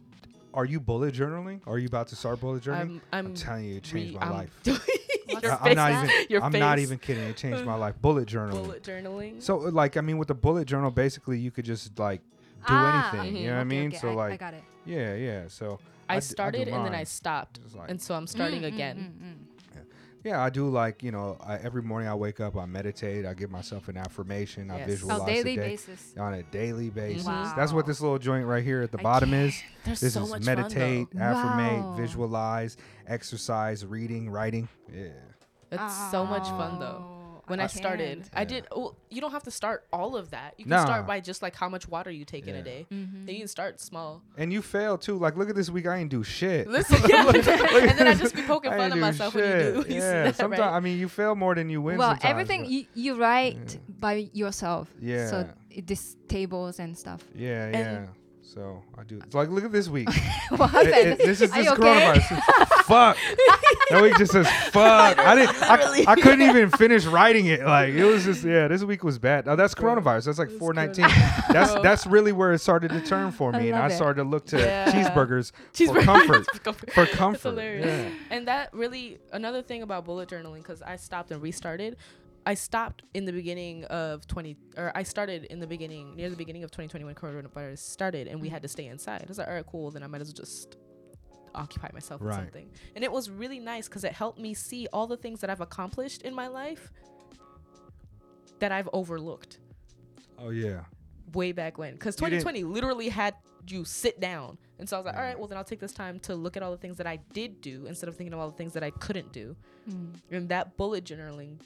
[0.55, 1.61] are you bullet journaling?
[1.66, 2.81] Are you about to start bullet journaling?
[2.81, 4.51] I'm, I'm, I'm telling you, it changed re- my I'm life.
[4.64, 5.61] your I- that?
[5.61, 6.27] I'm face- not even.
[6.33, 7.23] your I'm not even kidding.
[7.25, 7.94] It changed my life.
[8.01, 8.62] Bullet journaling.
[8.64, 9.42] bullet journaling.
[9.42, 12.75] So, uh, like, I mean, with the bullet journal, basically, you could just like do
[12.75, 13.35] Ah, anything.
[13.35, 13.40] mhm.
[13.42, 13.88] You know what I mean?
[13.88, 14.64] okay, So, I, like, I got it.
[14.87, 15.42] yeah, yeah.
[15.49, 15.79] So
[16.11, 18.61] I, I d- I do started and then I stopped, like- and so I'm starting
[18.62, 18.96] Mm, mm, again.
[19.23, 19.37] mm, mm.
[20.23, 23.33] Yeah, I do like you know I, every morning I wake up, I meditate, I
[23.33, 26.14] give myself an affirmation, I visualize Oh, the daily day basis.
[26.18, 27.25] on a daily basis.
[27.25, 27.55] Wow.
[27.57, 29.49] That's what this little joint right here at the I bottom can't.
[29.49, 29.62] is.
[29.85, 31.94] There's This so is much meditate, fun affirmate, Wow.
[31.96, 34.68] visualize, exercise, reading, writing.
[34.92, 35.09] Yeah.
[35.70, 35.85] though.
[35.85, 37.16] It's so much fun though.
[37.51, 38.19] When I, I started.
[38.19, 38.31] can't.
[38.35, 38.67] I did.
[38.75, 40.55] Well, you don't have to start all of that.
[40.57, 40.85] You can Nah.
[40.85, 42.87] start by just like how much water you take in a day.
[42.91, 43.27] Mm-hmm.
[43.27, 44.23] Then you can start small.
[44.39, 45.19] And you fail too.
[45.19, 45.87] Like, look at this week.
[45.87, 46.67] I ain't do shit.
[46.69, 47.29] Listen, yeah.
[47.29, 49.79] and then I just be poking fun ain't of do myself when you do.
[49.81, 50.73] You see yeah, that, sometimes right?
[50.73, 51.99] I mean, you fail more than you win.
[51.99, 54.93] well, everything you, you write by yourself.
[55.01, 55.29] Yeah.
[55.29, 57.23] So it, this tables and stuff.
[57.35, 58.07] Yeah, And- yeah.
[58.53, 59.21] So I do.
[59.25, 60.09] It's like, look at this week.
[60.57, 61.81] what It- it- this is this okay?
[61.81, 62.43] coronavirus.
[62.85, 63.17] fuck.
[63.91, 65.19] That week just says fuck.
[65.21, 65.63] I didn't.
[65.63, 67.61] I, I couldn't even finish writing it.
[67.65, 68.67] Like it was just yeah.
[68.67, 69.47] This week was bad.
[69.47, 70.25] Oh, that's coronavirus.
[70.27, 71.07] That's like four nineteen.
[71.51, 73.95] That's that's really where it started to turn for I me, and I love it.
[73.97, 74.91] started to look to Yeah.
[74.91, 76.03] cheeseburgers for Cheeseburger.
[76.05, 76.47] comfort.
[76.53, 76.93] For comfort.
[76.93, 77.49] For comfort.
[77.51, 77.87] hilarious.
[77.87, 78.11] Yeah.
[78.37, 81.97] And that really another thing about bullet journaling because I stopped and restarted.
[82.46, 86.37] I stopped in the beginning of 20 or I started in the beginning near the
[86.37, 89.22] beginning of 2021 when coronavirus started and we had to stay inside.
[89.22, 89.90] I was like, all right, cool.
[89.90, 90.76] Then I might as well just
[91.55, 92.70] occupy myself with something.
[92.94, 95.61] And it was really nice because it helped me see all the things that I've
[95.61, 96.90] accomplished in my life
[98.59, 99.59] that I've overlooked
[100.38, 100.81] Oh yeah.
[101.35, 103.35] way back when because 2020 literally had
[103.68, 105.92] you sit down and so i was like all right well then i'll take this
[105.92, 108.40] time to look at all the things that i did do instead of thinking of
[108.40, 109.55] all the things that i couldn't do
[109.88, 110.12] Mm.
[110.31, 111.59] and that bullet journaling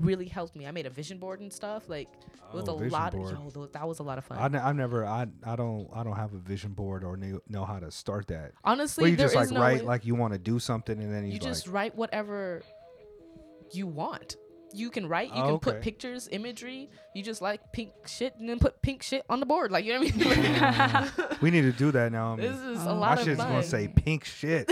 [0.00, 2.08] really helped me i made a vision board and stuff like
[2.50, 3.36] it was Oh, a lot board.
[3.54, 6.02] yo, that was a lot of fun I, ne- I never I I don't I
[6.02, 8.52] don't have a vision board or know how to start that.
[8.64, 10.98] honestly Well, you there just like no write way- like you want to do something
[11.02, 12.62] and then you, you just like write whatever
[13.72, 14.36] you want
[14.72, 15.70] you can write you Oh, can okay.
[15.72, 19.46] put pictures imagery you just like pink shit and then put pink shit on the
[19.46, 22.32] board like you know what i mean we need to do that now.
[22.32, 22.50] I mean.
[22.52, 22.90] this is Oh.
[22.90, 24.68] a My My lot of shit's fun gonna say pink shit.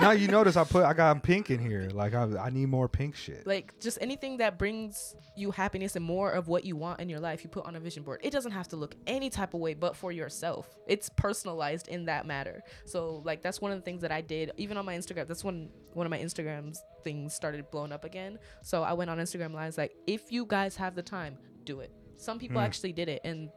[0.00, 1.88] now you notice I put I got pink in here.
[1.92, 3.46] Like I, I need more pink shit.
[3.46, 7.20] like just anything that brings you happiness and more of what you want in your
[7.20, 9.60] life you put on a vision board it doesn't have to look any type of
[9.60, 13.82] way but for yourself it's personalized in that matter so like that's one of the
[13.82, 17.34] things that i did even on my instagram that's when one of my instagrams things
[17.34, 20.94] started blowing up again so i went on instagram lives like if you guys have
[20.94, 22.66] the time do it some people Hmm.
[22.66, 23.48] actually did it and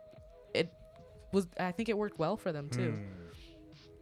[0.54, 0.72] it
[1.32, 3.23] was i think it worked well for them too Hmm.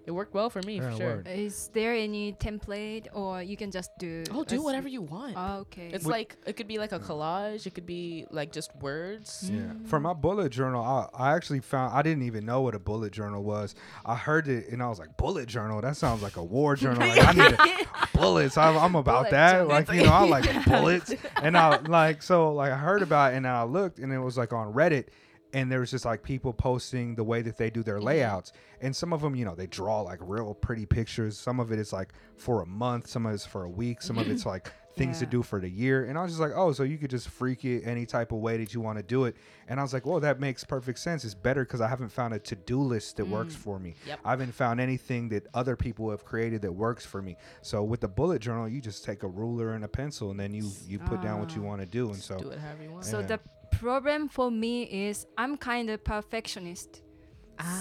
[0.05, 1.27] It worked well for me Yeah, for sure word.
[1.27, 4.23] Is there any template or you can just do?
[4.31, 5.89] oh do whatever you want Oh, okay.
[5.93, 7.65] It's Would- like it could be like a collage.
[7.67, 9.49] It could be like just words.
[9.51, 9.73] Yeah.
[9.85, 13.11] For my bullet journal, I, I actually found I didn't even know what a bullet
[13.13, 13.75] journal was.
[14.05, 15.81] I heard it and I was like, bullet journal.
[15.81, 17.07] That sounds like a war journal.
[17.07, 17.87] Like, I need a,
[18.17, 18.57] bullets.
[18.57, 19.51] I'm, I'm about Bullet that.
[19.53, 19.67] journal.
[19.67, 21.13] Like you know, I like bullets.
[21.41, 24.37] And I like so like I heard about it and I looked and it was
[24.37, 25.07] like on Reddit.
[25.53, 28.95] And there was just like people posting the way that they do their layouts, and
[28.95, 31.37] some of them, you know, they draw like real pretty pictures.
[31.37, 34.17] Some of it is like for a month, some of it's for a week, some
[34.17, 36.03] of it's like things to do for the year.
[36.05, 38.39] And I was just like, oh, so you could just freak it any type of
[38.39, 39.35] way that you want to do it.
[39.69, 41.23] And I was like, well, that makes perfect sense.
[41.23, 43.95] It's better because I haven't found a to do list that works for me.
[44.05, 44.19] Yep.
[44.25, 47.37] I haven't found anything that other people have created that works for me.
[47.61, 50.53] So with the bullet journal, you just take a ruler and a pencil and then
[50.53, 51.67] you you put down what you Ah.
[51.67, 52.07] want to do.
[52.07, 53.05] And so Do it however you want.
[53.05, 53.25] So Yeah.
[53.27, 53.39] the
[53.71, 57.01] problem for me is I'm kind of perfectionist.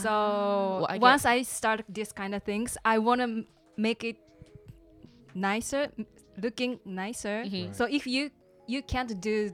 [0.03, 3.46] so Well, I get- once I start this kind of things, I want to m-
[3.79, 4.16] make it
[5.35, 6.07] nicer, m-
[6.42, 7.44] looking nicer.
[7.44, 7.74] Mhm.
[7.74, 8.31] So if you
[8.66, 9.50] you can't do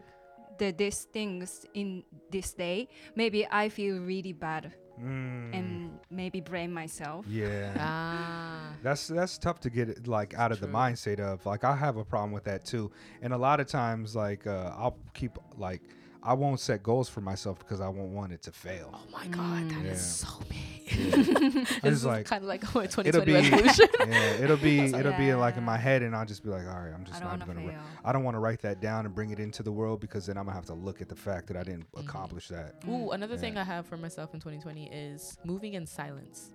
[0.58, 6.72] the these things in this day, maybe I feel really bad mm, and maybe blame
[6.72, 7.26] myself.
[7.28, 7.74] yeah.
[7.78, 8.72] Ah.
[8.82, 11.96] That's that's tough to get it, like out of the mindset of like I have
[11.98, 12.90] a problem with that too,
[13.22, 15.82] and a lot of times like uh, I'll keep like
[16.26, 18.90] I won't set goals for myself because I won't want it to fail.
[18.92, 20.28] Oh my god, that is Yeah.
[20.28, 20.72] so me.
[20.88, 23.86] I This just like kind of like my it'll 2020 be resolution.
[24.08, 26.80] yeah it'll be it'll be like in my head and I'll just be like all
[26.80, 27.60] right I'm just not gonna.
[27.60, 27.80] fail.
[28.04, 30.36] I don't want to write that down and bring it into the world because then
[30.36, 32.00] I'm gonna have to look at the fact that I didn't Mhm.
[32.06, 32.74] accomplish that.
[32.88, 36.50] Ooh, another thing I have for myself in 2020 is moving in silence.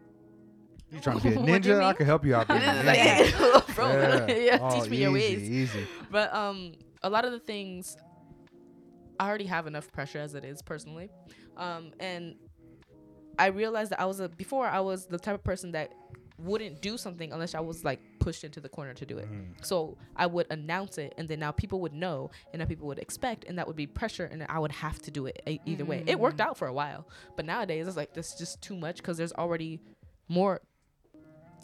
[0.92, 1.84] You trying to be a What do you ninja?
[1.84, 2.48] I can help you out.
[2.48, 3.76] being a This ninja.
[3.76, 4.32] bro, Yeah.
[4.36, 5.42] yeah, Oh, teach me your ways.
[5.50, 5.88] Easy.
[6.10, 7.98] But um, a lot of the things
[9.22, 11.10] I already have enough pressure as it is personally,
[11.58, 12.36] um, and
[13.38, 15.94] I realized that I was a before I was the type of person that
[16.40, 19.28] wouldn't do something unless I was like pushed into the corner to do it.
[19.32, 19.64] Mhm.
[19.64, 22.98] So I would announce it, and then now people would know, and now people would
[22.98, 25.86] expect, and that would be pressure, and I would have to do it e- either
[25.86, 26.04] way.
[26.08, 28.98] It worked out for a while, but nowadays it's like this is just too much
[28.98, 29.80] because there's already
[30.28, 30.62] more.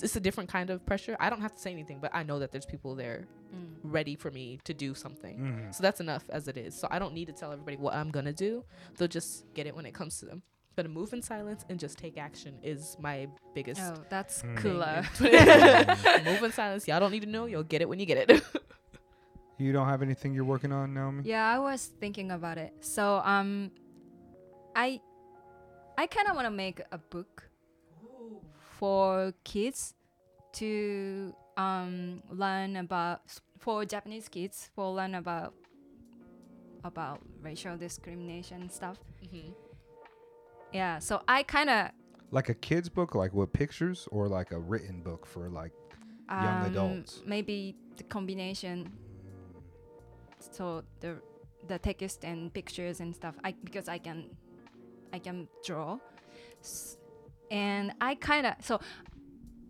[0.02, 1.18] It's a different kind of pressure.
[1.20, 3.76] I don't have to say anything, but I know that there's people there Mm.
[3.84, 5.38] ready for me to do something.
[5.40, 5.74] Mhm.
[5.74, 6.76] So that's enough as it is.
[6.76, 8.64] So I don't need to tell everybody what I'm gonna do.
[8.98, 10.44] They'll just get it when it comes to them.
[10.76, 13.82] But to move in silence and just take action is my biggest.
[13.82, 14.58] Oh, that's Mm.
[14.58, 15.04] cooler.
[16.26, 16.88] move in silence.
[16.88, 17.46] Y'all don't need to know.
[17.46, 18.44] You'll get it when you get it.
[19.60, 21.24] You don't have anything you're working on, Naomi?
[21.26, 22.74] Yeah, I was thinking about it.
[22.82, 23.72] So um,
[24.76, 25.02] I
[25.98, 27.47] I kind of want to make a book
[28.78, 29.94] for kids
[30.54, 33.22] to um learn about
[33.58, 35.54] for Japanese kids for learn about
[36.84, 38.98] about racial discrimination stuff.
[39.24, 39.54] Mhm.
[40.74, 41.92] Yeah, so I kind of
[42.32, 45.72] Like a kid's book, like with pictures, or like a written book for like
[46.30, 47.20] Young adults.
[47.24, 48.92] um, Maybe the combination.
[50.52, 51.22] So the
[51.68, 53.36] the text and pictures and stuff.
[53.44, 54.30] I because I can
[55.14, 56.00] I can draw,
[56.62, 56.98] S-
[57.52, 58.80] and I kind of so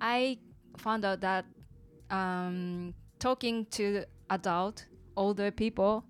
[0.02, 0.40] I
[0.78, 1.46] found out that
[2.10, 4.86] um, talking to adult
[5.16, 6.04] older people,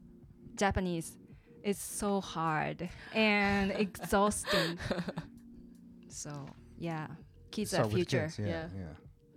[0.55, 1.17] Japanese,
[1.63, 4.77] is so hard and exhausting.
[6.07, 6.45] so
[6.77, 7.07] yeah,
[7.51, 8.67] kids start are future, kids, Yeah, Yeah.
[8.75, 8.83] yeah.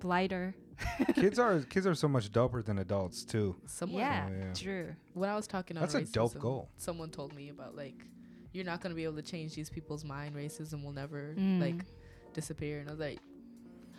[0.01, 0.55] blighter.
[1.15, 3.57] kids are kids are so much doper than adults too.
[3.67, 4.53] Someone Yeah, Oh, yeah.
[4.55, 4.95] true.
[5.15, 6.69] when I was talking on That's a dope racism, goal.
[6.79, 8.05] Someone told me about like
[8.53, 10.35] you're not gonna be able to change these people's mind.
[10.35, 11.61] Racism will never Mm.
[11.61, 11.85] like
[12.33, 12.81] disappear.
[12.81, 13.19] And I was like,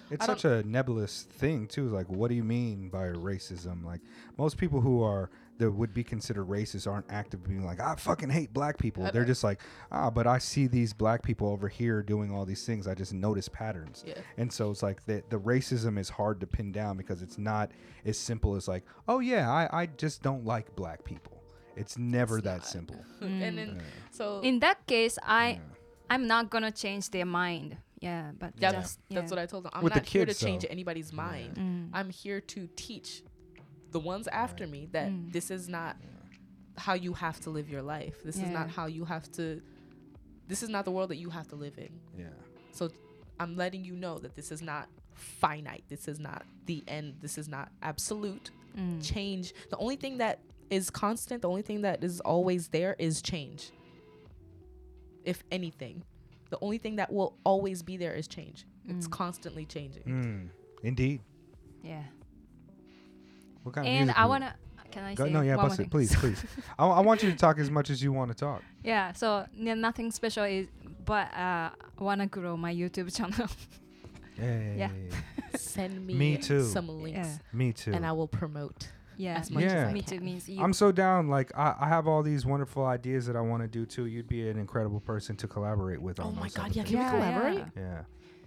[0.10, 1.90] It's such a nebulous thing too.
[1.90, 3.84] Like, what do you mean by racism?
[3.86, 4.02] Like,
[4.38, 8.32] most people who are that would be considered racist aren't active being like, I fucking
[8.32, 9.08] hate black people.
[9.14, 12.66] They're just like, ah, but I see these black people over here doing all these
[12.66, 12.88] things.
[12.88, 14.04] I just notice patterns.
[14.08, 17.38] yeah, And so it's like the the racism is hard to pin down because it's
[17.38, 17.72] not
[18.06, 21.38] as simple as like, oh yeah, I, I just don't like black people.
[21.78, 22.66] It's never It's that not.
[22.66, 23.06] simple.
[23.22, 25.60] and then so In that case, I Yeah.
[26.10, 27.78] I'm not gonna change their mind.
[28.02, 29.72] Yeah, but Yeah, just that's what I told them.
[29.76, 30.70] I'm With the not here to kids, change though.
[30.72, 31.56] anybody's mind.
[31.56, 31.90] Mm.
[31.94, 33.24] I'm here to teach
[33.92, 35.32] the ones after me that Mm.
[35.32, 35.98] this is not
[36.78, 38.24] how you have to live your life.
[38.24, 39.62] This is not how you have to.
[40.48, 42.00] This is not the world that you have to live in.
[42.18, 42.26] Yeah.
[42.72, 42.90] So
[43.40, 45.84] I'm letting you know that this is not finite.
[45.88, 47.18] This is not the end.
[47.22, 48.50] This is not absolute.
[48.76, 49.04] Mm.
[49.06, 49.54] Change.
[49.70, 50.40] The only thing that
[50.72, 53.72] is constant, the only thing that is always there is change.
[55.24, 56.04] If anything,
[56.52, 58.66] the only thing that will always be there is change.
[58.88, 59.12] It's Mm.
[59.12, 60.04] constantly changing.
[60.04, 60.50] Mm,
[60.84, 61.22] indeed.
[61.84, 62.04] Yeah.
[63.64, 64.56] What kind of And music I wanna.
[64.92, 65.90] Can I Go, say no, yeah, one more bust it, thing?
[65.90, 66.44] please, please.
[66.80, 68.62] I, I want you to talk as much as you want to talk.
[68.84, 69.14] Yeah.
[69.14, 70.68] So yeah, nothing special is,
[71.06, 73.48] but uh, I wanna grow my YouTube channel.
[74.36, 74.90] Hey, Yeah.
[75.56, 76.64] Send me, Me too.
[76.66, 77.38] some links yeah.
[77.54, 77.94] Me too.
[77.94, 78.90] and I will promote.
[79.22, 79.38] Yeah.
[79.40, 79.90] As much as.
[79.90, 80.18] I Me can.
[80.18, 80.62] too means you.
[80.64, 81.28] I'm so down.
[81.30, 84.06] Like I, I have all these wonderful ideas that I want to do too.
[84.08, 86.20] You'd be an incredible person to collaborate with.
[86.20, 86.84] Oh my God, type of yeah.
[86.84, 87.64] Can we collaborate?
[87.78, 88.02] Yeah,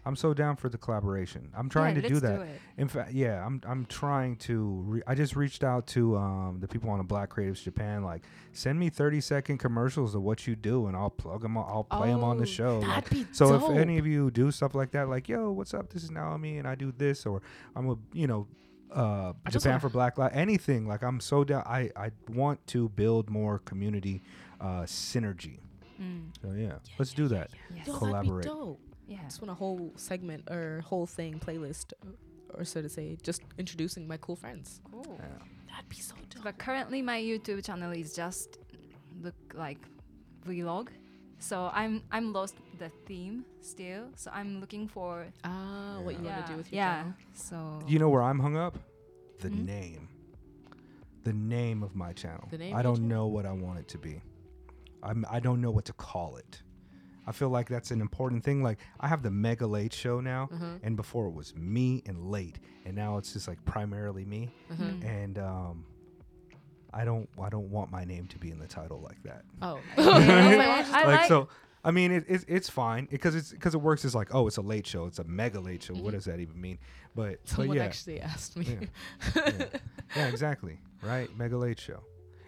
[0.06, 1.48] I'm so down for the collaboration.
[1.56, 2.37] I'm trying yeah, to do let's that.
[2.37, 2.60] Do it.
[2.76, 4.82] In fact, yeah, I'm I'm trying to.
[4.87, 8.02] Re- I just reached out to um, the people on the Black Creatives Japan.
[8.02, 11.56] Like, send me 30 second commercials of what you do, and I'll plug them.
[11.56, 12.78] I'll play them on the Oh, show.
[12.80, 13.70] Like, That'd be so dope.
[13.70, 15.90] if any of you do stuff like that, like, yo, what's up?
[15.92, 17.40] This is Naomi, and I do this, or
[17.76, 18.46] I'm a, you know,
[18.92, 20.86] uh, just Japan wanna- for Black Lives, anything.
[20.86, 21.62] Like, I'm so down.
[21.66, 24.22] I I want to build more community
[24.60, 25.58] uh, synergy.
[26.00, 26.30] Mm.
[26.42, 27.50] So yeah, let's do that.
[27.74, 27.86] Yes.
[27.86, 28.44] Yo, collaborate.
[28.44, 28.80] That'd be dope.
[29.06, 29.22] Yeah.
[29.24, 31.92] just want a whole segment or whole thing playlist,
[32.54, 34.80] or so to say, just introducing my cool friends.
[34.90, 35.20] Cool.
[35.70, 36.42] That'd be so dope.
[36.44, 38.58] But currently, my YouTube channel is just
[39.20, 39.78] look like
[40.46, 40.88] vlog.
[41.48, 44.04] So I'm I'm lost the theme still.
[44.16, 46.94] So I'm looking for Ah, what you yeah want to do with your yeah.
[47.02, 47.14] channel?
[47.35, 48.74] So You know where I'm hung up?
[49.44, 49.64] The Mhm.
[49.66, 50.09] name.
[51.24, 52.46] The name of my channel.
[52.50, 53.09] The name I don't channel?
[53.12, 54.14] know what I want it to be.
[55.02, 56.62] I'm I don't know what to call it.
[57.26, 58.62] I feel like that's an important thing.
[58.68, 60.78] Like I have the Mega Late show now, Uh-huh.
[60.83, 64.42] and before it was me and late, and now it's just like primarily me.
[64.70, 64.83] Uh-huh.
[64.85, 65.04] Mm.
[65.04, 65.85] And um,
[66.94, 69.42] I don't I don't want my name to be in the title like that.
[69.62, 70.57] Oh, Yeah, I
[71.02, 71.48] like, like so.
[71.87, 74.57] I mean, it, it, it's fine because it's because it works as like, oh, it's
[74.57, 75.92] a late show, it's a mega late show.
[75.94, 76.12] What Mhm.
[76.12, 76.78] does that even mean?
[77.14, 78.66] But, but someone yeah, actually asked me.
[79.35, 79.42] Yeah.
[79.46, 79.66] yeah.
[80.16, 80.78] yeah, exactly.
[81.02, 82.00] Right, mega late show.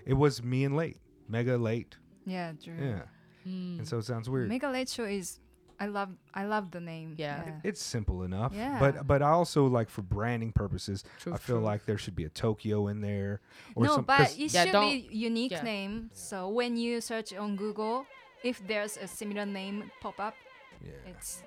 [0.07, 0.97] It was me and late,
[1.29, 1.97] mega late.
[2.25, 2.75] yeah, true.
[2.81, 3.03] Yeah,
[3.45, 3.79] Hmm.
[3.81, 4.49] and so it sounds weird.
[4.49, 5.39] Mega Late Show is
[5.79, 7.15] I love I love the name.
[7.19, 7.43] Yeah.
[7.47, 7.53] yeah.
[7.63, 8.53] it's simple enough.
[8.55, 8.79] Yeah.
[8.81, 11.65] But but I also like for branding purposes, True, I feel true.
[11.65, 13.41] like there should be a Tokyo in there.
[13.75, 15.63] Or no, some, but 'cause- it Yeah, should don't- be unique yeah.
[15.63, 16.11] name.
[16.15, 18.07] So when you search on Google,
[18.43, 20.35] if there's a similar name pop up,
[20.83, 20.93] yeah.
[21.07, 21.43] it's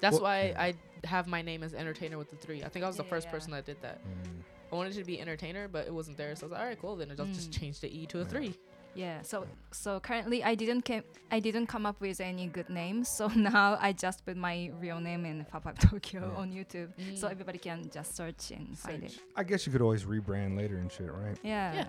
[0.00, 0.62] That's Well- why yeah.
[0.62, 0.74] I
[1.06, 2.62] have my name as entertainer with the three.
[2.64, 3.32] I think I was the Yeah, first yeah.
[3.32, 4.00] person that did that.
[4.04, 4.42] Mm.
[4.72, 6.34] I wanted it to be entertainer, but it wasn't there.
[6.36, 6.96] So I was like, all right, cool.
[6.96, 7.58] Then I'll just Mm.
[7.60, 8.28] change the E to a Yeah.
[8.28, 8.54] three.
[8.94, 9.22] Yeah.
[9.22, 13.08] So so currently I didn't came I didn't come up with any good names.
[13.18, 16.40] So now I just put my real name in Pop Tokyo Yeah.
[16.40, 17.30] on YouTube, so Mm.
[17.32, 19.18] everybody can just search and find it.
[19.36, 21.38] I guess you could always rebrand later and shit, right?
[21.42, 21.74] Yeah.
[21.74, 21.86] Yeah.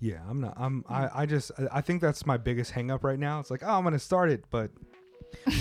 [0.00, 0.54] Yeah, I'm not.
[0.56, 0.84] I'm.
[0.88, 1.22] I.
[1.22, 1.50] I just.
[1.58, 3.40] I- I think that's my biggest hang up right now.
[3.40, 4.70] It's like, oh, I'm gonna start it, but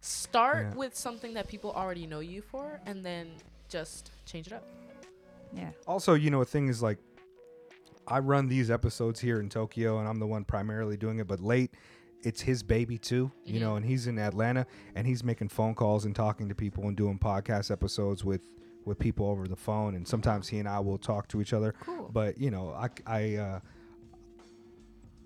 [0.00, 0.74] Start Yeah.
[0.76, 3.32] with something that people already know you for, and then
[3.68, 4.64] just change it up.
[5.52, 5.70] Yeah.
[5.86, 6.98] also, you know, a thing is like,
[8.08, 11.26] I run these episodes here in Tokyo, and I'm the one primarily doing it.
[11.26, 11.72] But late,
[12.22, 16.04] it's his baby too, you know, and he's in Atlanta, and he's making phone calls
[16.04, 18.42] and talking to people and doing podcast episodes with
[18.84, 21.74] with people over the phone, and sometimes he and I will talk to each other.
[21.80, 22.10] Cool.
[22.12, 23.60] But you know, I I uh,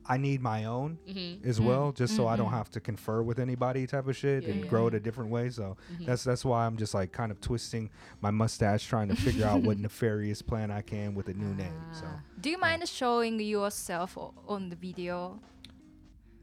[0.05, 1.45] I need my own Mhm.
[1.45, 2.59] as well, just so I don't mhm.
[2.59, 4.71] have to confer with anybody type of shit Yeah, and yeah.
[4.71, 5.49] grow it a different way.
[5.51, 6.07] So Mhm.
[6.07, 7.89] that's that's why I'm just like kind of twisting
[8.21, 11.87] my mustache, trying to figure out what nefarious plan I can with a new name.
[11.93, 12.21] So Ah.
[12.41, 15.39] Do you mind showing yourself o- on the video?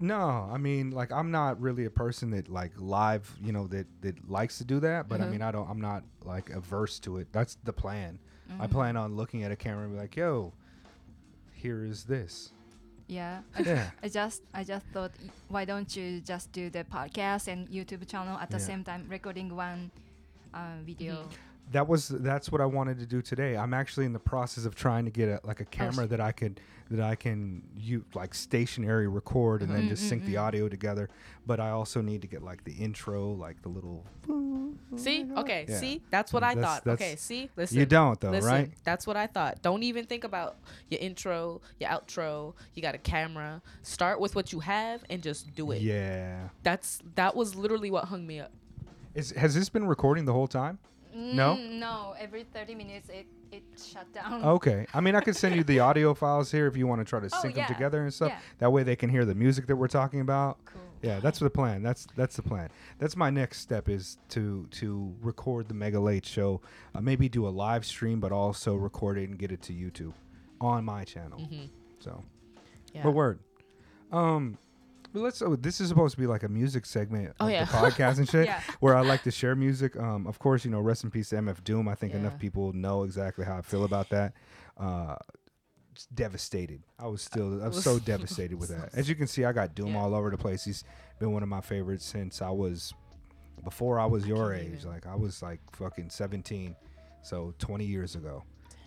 [0.01, 3.87] no, I mean like I'm not really a person that like live, you know, that
[4.01, 5.09] that likes to do that.
[5.09, 5.31] But I Mhm.
[5.31, 7.27] mean I don't, I'm not like averse to it.
[7.33, 8.19] That's the plan.
[8.59, 8.71] I Mhm.
[8.71, 10.53] plan on looking at a camera and be like, yo,
[11.51, 12.53] here is this.
[13.09, 13.41] Yeah.
[13.57, 13.89] I, Yeah.
[14.03, 15.11] I just I just thought
[15.49, 18.69] why don't you just do the podcast and YouTube channel at the Yeah.
[18.69, 19.89] same time recording one
[20.53, 21.25] uh, video.
[21.71, 23.55] That was that's what I wanted to do today.
[23.57, 26.19] I'm actually in the process of trying to get a, like a Oh, camera that
[26.21, 29.89] I could that I can you like stationary record and then Mhm.
[29.89, 30.43] just sync the Mm, mm, mm.
[30.47, 31.07] audio together.
[31.45, 34.05] But I also need to get like the intro, like the little.
[34.95, 35.27] See?
[35.37, 35.77] Okay, Yeah.
[35.79, 36.01] see?
[36.09, 36.83] That's what I That's- thought.
[36.83, 37.49] that's- Okay, see?
[37.55, 37.77] Listen.
[37.77, 38.71] You don't though, Listen, right?
[38.83, 39.61] That's what I thought.
[39.61, 40.57] Don't even think about
[40.89, 42.53] your intro, your outro.
[42.73, 43.61] You got a camera.
[43.83, 45.81] Start with what you have and just do it.
[45.81, 46.49] Yeah.
[46.63, 48.51] That's that was literally what hung me up.
[49.13, 50.79] Is has this been recording the whole time?
[51.19, 51.55] No?
[51.55, 52.15] Mm, no.
[52.19, 54.43] Every thirty minutes it it shut down.
[54.43, 54.85] Okay.
[54.93, 57.19] I mean, I could send you the audio files here if you want to try
[57.19, 57.65] to Oh, sync yeah.
[57.67, 58.29] them together and stuff.
[58.29, 58.39] Yeah.
[58.59, 60.63] That way they can hear the music that we're talking about.
[60.65, 60.81] Cool.
[61.01, 61.81] Yeah, that's the plan.
[61.81, 62.69] That's that's the plan.
[62.99, 66.61] That's my next step is to to record the Mega Late show.
[66.93, 70.13] Uh, maybe do a live stream, but also record it and get it to YouTube
[70.61, 71.39] on my channel.
[71.39, 71.65] Mm-hmm.
[71.99, 72.23] So,
[72.93, 73.03] Yeah.
[73.03, 73.39] but word.
[74.11, 74.68] Um, but
[75.13, 75.41] let's.
[75.41, 77.65] Oh, this is supposed to be like a music segment Oh, of yeah.
[77.65, 78.61] the podcast and shit, Yeah.
[78.79, 79.95] where I like to share music.
[79.97, 81.87] Um, of course, you know, rest in peace to MF Doom.
[81.87, 82.19] I think Yeah.
[82.19, 84.33] enough people know exactly how I feel about that.
[84.77, 85.15] Uh,
[86.13, 86.81] devastated.
[86.97, 87.63] I was still.
[87.63, 88.89] I was so devastated with that.
[88.93, 89.99] As you can see, I got Doom Yeah.
[90.01, 90.63] all over the place.
[90.65, 90.83] He's
[91.19, 92.93] been one of my favorites since I was
[93.63, 94.73] before I was your age.
[94.79, 94.89] even.
[94.89, 96.75] Like I was like fucking 17,
[97.21, 98.43] so 20 years ago.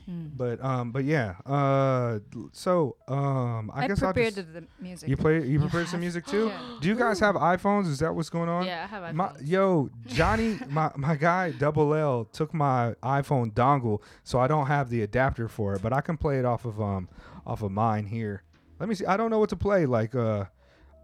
[0.09, 0.31] Mm.
[0.37, 1.35] But um, but yeah.
[1.47, 2.19] Uh,
[2.53, 5.09] so um, I, I, guess I'll prepared the music.
[5.09, 5.47] You play.
[5.47, 6.49] You prepared some music too.
[6.49, 6.61] Yeah.
[6.81, 7.87] Do you guys have iPhones?
[7.89, 8.65] Is that what's going on?
[8.65, 9.49] Yeah, I have My, iPhones.
[9.49, 14.91] yo, Johnny, my, my guy Double L took my iPhone dongle, so I don't have
[14.91, 17.09] the adapter for it, but I can play it off of um
[17.47, 18.43] off of mine here.
[18.79, 19.07] Let me see.
[19.07, 19.87] I don't know what to play.
[19.87, 20.47] Like uh,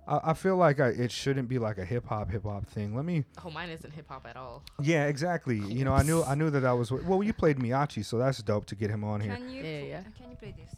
[0.08, 2.96] I, I feel like I, it shouldn't be like a hip hop hip hop thing.
[2.96, 3.24] Let me.
[3.44, 4.62] Oh, mine isn't hip hop at all.
[4.80, 5.58] Yeah, exactly.
[5.58, 6.90] You know, I knew I knew that I was.
[6.90, 9.36] Well, you played Miyachi, so that's dope to get him on here.
[9.36, 10.02] Can you Yeah, pl- yeah.
[10.16, 10.74] can you play this?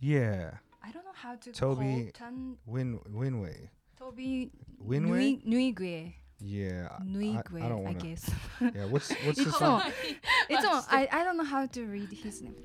[0.00, 0.50] Yeah,
[0.82, 3.68] I don't know how to Toby- call tan Win Winway.
[3.98, 4.50] Toby
[4.84, 5.42] Winway.
[5.46, 6.14] Nui Nuigue.
[6.44, 8.06] Yeah, I- Nuigue, I, I don't I, want to.
[8.06, 8.28] guess.
[8.60, 9.80] Yeah, what's what's the It's song?
[9.82, 9.92] on.
[10.48, 10.82] it's on.
[10.90, 12.56] I, I don't know how to read his name.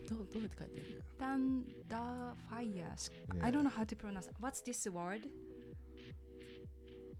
[1.19, 2.95] Tan da fire.
[3.43, 4.29] I don't know how to pronounce.
[4.39, 5.23] What's this word?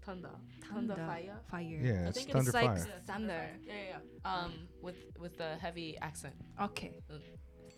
[0.04, 0.30] Thunder.
[0.72, 1.36] Thunder fire.
[1.50, 1.80] Fire.
[1.82, 2.86] Yeah, I it's think Thunder it's like Fire.
[3.06, 3.42] Thunder.
[3.66, 4.30] Yeah, yeah, yeah.
[4.32, 6.34] Um, with with the heavy accent.
[6.62, 6.92] Okay.
[7.12, 7.20] Mm.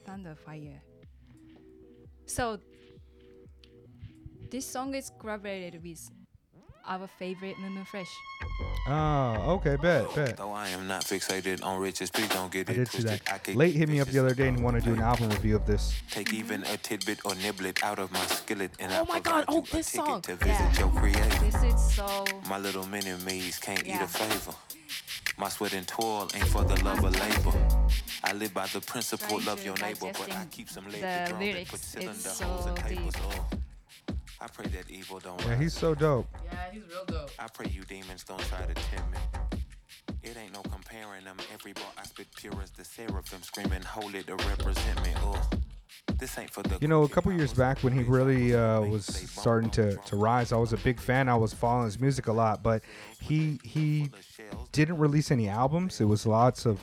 [0.06, 0.80] Thunder fire.
[2.26, 2.58] So
[4.50, 6.08] this song is collaborated with
[6.86, 8.08] our favorite Mumu Fresh.
[8.88, 10.36] Oh, okay, bet, bet.
[10.36, 13.54] Though I am not fixated on riches, please don't get I it did see that.
[13.56, 15.28] Late hit me up the other day and if I want to do an album
[15.30, 15.94] review of this.
[16.10, 19.56] Take even a tidbit or niblet out of my skillet, and Oh my God, oh,
[19.56, 20.22] you this song.
[20.22, 20.78] to visit Yeah.
[20.78, 21.38] your creator.
[21.40, 24.54] This is so My little mini me's can't eat a favor.
[25.38, 27.56] My sweat and toil ain't for the love of labor.
[28.24, 31.24] I live by the principle love your neighbor, but I keep some lead the to
[31.28, 31.70] drum that lyrics.
[31.70, 33.14] put It's so holes and papers.
[33.14, 33.60] deep.
[34.40, 36.26] I pray that evil don't Yeah, he's so dope.
[36.44, 37.30] Yeah, he's real dope.
[37.38, 39.18] I pray you demons don't try to tempt me.
[40.22, 41.36] It ain't no comparing them.
[41.52, 45.12] Every bar I spit pure as the seraphim screaming, holy to represent me.
[45.18, 45.50] Oh,
[46.18, 46.78] this ain't for the.
[46.80, 50.52] You know, a couple years back when he really uh, was starting to, to rise,
[50.52, 51.28] I was a big fan.
[51.28, 52.82] I was following his music a lot, but
[53.20, 54.68] he he full of shells.
[54.72, 56.00] didn't release any albums.
[56.00, 56.80] It was lots of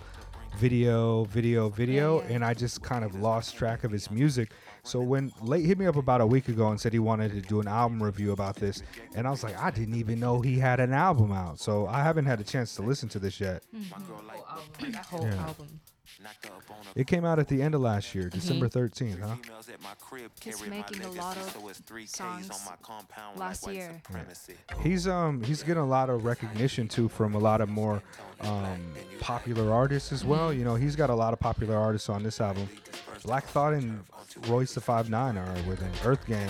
[0.55, 2.35] video, video, video, Yeah, yeah.
[2.35, 4.51] and I just kind of lost track of his music.
[4.83, 7.41] So when Late hit me up about a week ago and said he wanted to
[7.41, 8.81] do an album review about this,
[9.15, 11.59] and I was like, I didn't even know he had an album out.
[11.59, 13.63] So I haven't had a chance to listen to this yet.
[13.75, 13.89] Mm-hmm.
[14.01, 14.71] My girl like Whole album.
[14.81, 15.45] Like that whole Yeah.
[15.47, 15.79] album.
[16.27, 18.67] Knocked her up on a It came out at the end of last year, December
[18.67, 19.35] 13th, huh?
[19.35, 22.57] Females at my crib He's making a lot of so it's three Ks songs on
[22.65, 24.01] my compound last year.
[24.05, 24.53] supremacy.
[24.81, 28.01] He's um he's getting a lot of recognition too from a lot of more
[28.41, 30.51] um popular artists as well.
[30.53, 32.67] You know, he's got a lot of popular artists on this album.
[33.23, 34.03] Black Thought and
[34.47, 35.91] Royce the Five Nine are with him.
[36.05, 36.49] Earth Gang,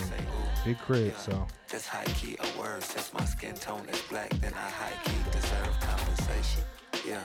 [0.65, 1.17] Big Crit.
[1.17, 4.93] So Just high key a word since my skin tone is black, then I high
[5.05, 6.63] key deserve compensation.
[7.07, 7.23] Yeah.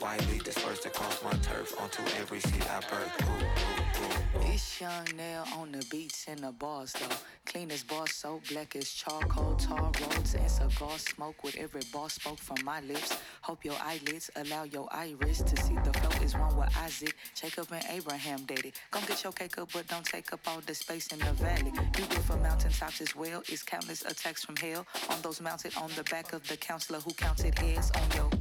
[0.00, 3.22] Widely dispersed across my turf onto every seed I birth.
[3.22, 4.52] Ooh, ooh, ooh.
[4.52, 7.16] It's young nail on the beats in the bars though.
[7.44, 12.08] Clean as bar soap, black as charcoal, tar roads and cigar smoke with every bar
[12.08, 13.18] spoke from my lips.
[13.42, 17.68] Hope your eyelids allow your iris to see the flow is one with Isaac, Jacob
[17.70, 18.72] and Abraham dated.
[18.90, 21.72] Come get your cake up, but don't take up all the space in the valley.
[21.98, 23.42] You good for mountaintops as well.
[23.48, 27.12] It's countless attacks from hell on those mounted on the back of the counselor who
[27.12, 28.39] counted heads on your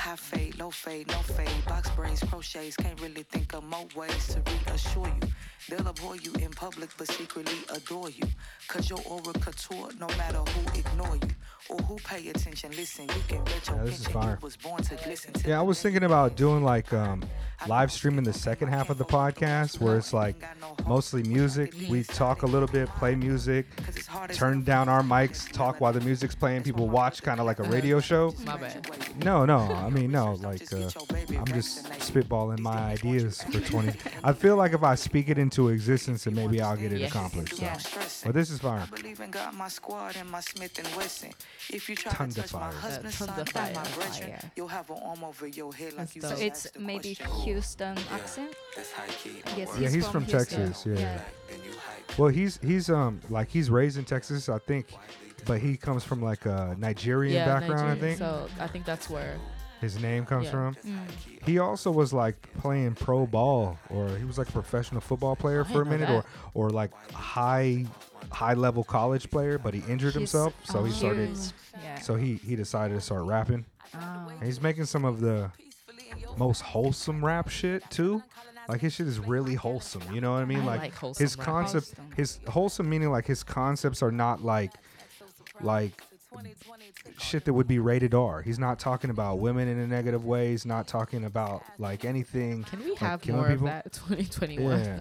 [0.00, 2.74] High fade, low fade, no fade, box braids, crochets.
[2.74, 5.28] Can't really think of more ways to reassure you.
[5.70, 8.24] They'll abhor you in public, but secretly adore you.
[8.68, 11.28] Cause your aura couture, no matter who ignore you
[11.68, 12.72] or who pay attention.
[12.72, 14.30] Listen, you can bet your Yeah, this is pension fire.
[14.40, 15.32] you was born to glisten.
[15.34, 17.22] till Yeah, I was thinking about doing like um,
[17.68, 20.36] live streaming the second half of the podcast where it's like
[20.86, 21.74] mostly music.
[21.88, 23.66] We talk a little bit, play music,
[24.32, 26.62] turn down our mics, talk while the music's playing.
[26.64, 28.34] People watch kind of like a radio show.
[28.44, 28.86] My bad.
[29.24, 30.34] No, no, I mean no.
[30.34, 30.90] Like uh,
[31.36, 33.92] I'm just spitballing my ideas for 20.
[34.24, 37.10] I feel like if I speak it into existence, then maybe I'll get it Yes.
[37.10, 37.56] accomplished.
[37.56, 37.62] So.
[37.64, 37.78] Yeah.
[38.24, 38.86] But this is fine.
[38.88, 41.30] Believe in God, my squad, and my Smith and Wesson.
[41.70, 42.72] If you try Tons to touch my fire.
[42.72, 46.22] husband's son, of not my brethren, you'll have an arm over your head like you
[46.22, 47.42] So So it's maybe question.
[47.42, 48.54] Houston accent.
[48.76, 49.42] That's high key.
[49.56, 50.60] Yes, Yeah, he's from Houston.
[50.62, 50.98] Texas, yeah.
[50.98, 51.20] yeah.
[51.48, 52.18] Then you hype.
[52.18, 54.86] Well, he's he's um like he's raised in Texas, I think,
[55.46, 57.90] but he comes from like a Nigerian Yeah, background.
[57.90, 59.36] I think So I think that's where.
[59.80, 60.50] His name comes Yeah.
[60.50, 60.74] from.
[60.76, 60.98] Mm.
[61.46, 65.64] He also was like playing pro ball, or he was like a professional football player
[65.64, 66.10] I for a didn't minute,
[66.54, 67.86] or or like high
[68.30, 71.38] high level college player, but he injured He's- himself, so he oh, started.
[71.82, 71.98] Yeah.
[72.00, 73.64] So he he decided to start rapping.
[73.94, 74.28] Oh.
[74.28, 75.50] And he's making some of the
[76.36, 78.22] most wholesome rap shit too.
[78.68, 80.02] Like his shit is really wholesome.
[80.12, 80.60] You know what I mean?
[80.60, 81.44] I like, like his rap.
[81.46, 82.12] concept, Wholesome.
[82.16, 84.72] his wholesome meaning like his concepts are not like
[85.60, 86.00] like
[87.18, 88.42] shit that would be rated R.
[88.42, 90.50] He's not talking about women in a negative way.
[90.50, 92.64] He's not talking about like anything.
[92.64, 93.66] Can we like have more people.
[93.68, 93.92] of that?
[93.92, 94.80] 2021.
[94.84, 94.98] Yeah.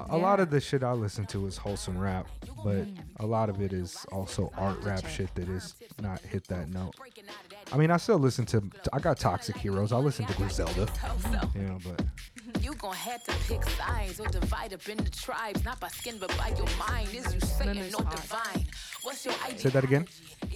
[0.00, 2.26] A- a lot of the shit I listen to is wholesome rap,
[2.64, 2.86] but
[3.18, 6.94] a lot of it is also art rap shit that is not hit that note.
[7.72, 8.62] I mean, I still listen to.
[8.92, 9.92] I got Toxic Heroes.
[9.92, 10.88] I listen to Griselda.
[11.54, 12.04] You know, but
[12.62, 16.36] You gon' have to pick sides or divide up into tribes, not by skin but
[16.36, 17.08] by your mind.
[17.14, 18.66] Is you Satan Nunu's or divine?
[19.02, 19.58] What's your idea?
[19.58, 20.06] say that again.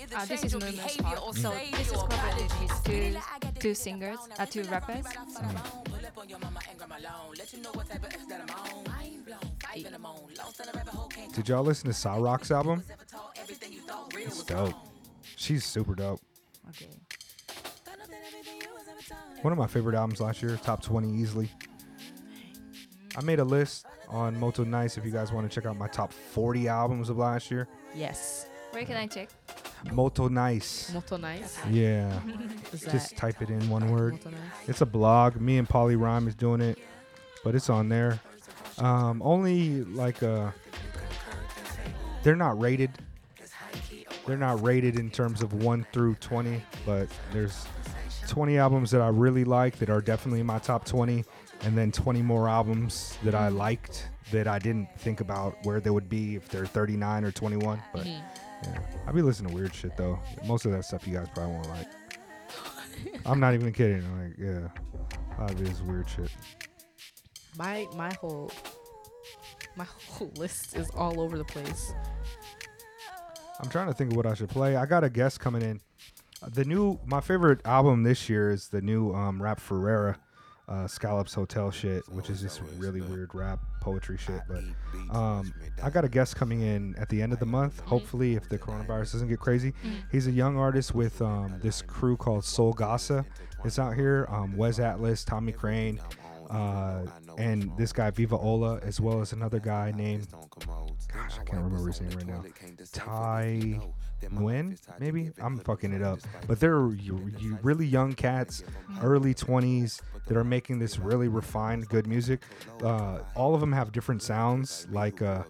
[0.00, 1.22] Either Uh, this is your Nunu's behavior part.
[1.22, 3.14] or So this is your collaborated apology.
[3.54, 5.04] two two singers, uh, two rappers.
[5.06, 7.34] Pull up on your mama and grandma alone.
[7.38, 8.84] Let you know what type of F that I'm on.
[8.92, 10.14] Mind blown, five in the moon.
[10.38, 12.82] Lost in a rabbit hole, can't Did y'all listen to Sa-Roc's album?
[12.92, 14.74] ever talk everything you thought real It's dope.
[15.36, 16.20] She's super dope.
[16.70, 16.88] Okay.
[19.42, 21.50] One of my favorite albums last year, top 20 easily.
[23.16, 25.86] I made a list on Moto Nice if you guys want to check out my
[25.88, 27.68] top 40 albums of last year.
[27.94, 28.46] Yes.
[28.72, 29.28] Where can I check?
[29.92, 30.92] Moto Nice.
[30.92, 31.58] Moto nice.
[31.70, 32.20] Yeah.
[32.72, 34.12] Just type it in one word.
[34.14, 34.68] Moto nice?
[34.68, 35.36] It's a blog.
[35.36, 36.78] Me and Polly Rhyme is doing it,
[37.44, 38.20] but it's on there.
[38.78, 40.50] Um, only like uh,
[42.22, 42.90] they're not rated.
[44.26, 47.66] They're not rated in terms of one through twenty, but there's
[48.28, 51.26] 20 albums that I really like that are definitely in my top 20,
[51.62, 55.90] and then 20 more albums that I liked that I didn't think about where they
[55.90, 57.82] would be if they're 39 or 21.
[57.92, 58.22] But Mhm.
[58.64, 60.18] Yeah, I be listening to weird shit though.
[60.46, 61.86] Most of that stuff you guys probably won't like.
[63.26, 64.02] I'm not even kidding.
[64.18, 64.68] Like, yeah,
[65.36, 66.30] a lot of it is weird shit.
[67.56, 68.50] My my whole
[69.76, 71.92] my whole list is all over the place.
[73.60, 74.76] I'm trying to think of what I should play.
[74.76, 75.80] I got a guest coming in.
[76.46, 80.18] The new, my favorite album this year is the new um, Rap Ferreira,
[80.68, 84.40] uh, Scallops Hotel shit, which is just really weird rap poetry shit.
[84.48, 84.64] But
[85.14, 85.52] um,
[85.82, 87.80] I got a guest coming in at the end of the month.
[87.80, 89.74] Hopefully, if the coronavirus doesn't get crazy,
[90.10, 93.24] he's a young artist with um, this crew called Soul Gasa.
[93.64, 94.26] It's out here.
[94.30, 96.00] Um, Wes Atlas, Tommy Crane,
[96.50, 97.02] uh,
[97.38, 100.28] and this guy Viva Ola, as well as another guy named
[101.12, 102.44] gosh, I can't remember his name right now.
[102.92, 103.80] Ty
[104.22, 105.30] Nguyen, maybe?
[105.40, 108.64] I'm fucking it up, but they're you, you really young cats,
[109.02, 112.42] early 20s that are making this really refined, good music.
[112.82, 114.86] Uh, all of them have different sounds.
[114.90, 115.42] Like uh,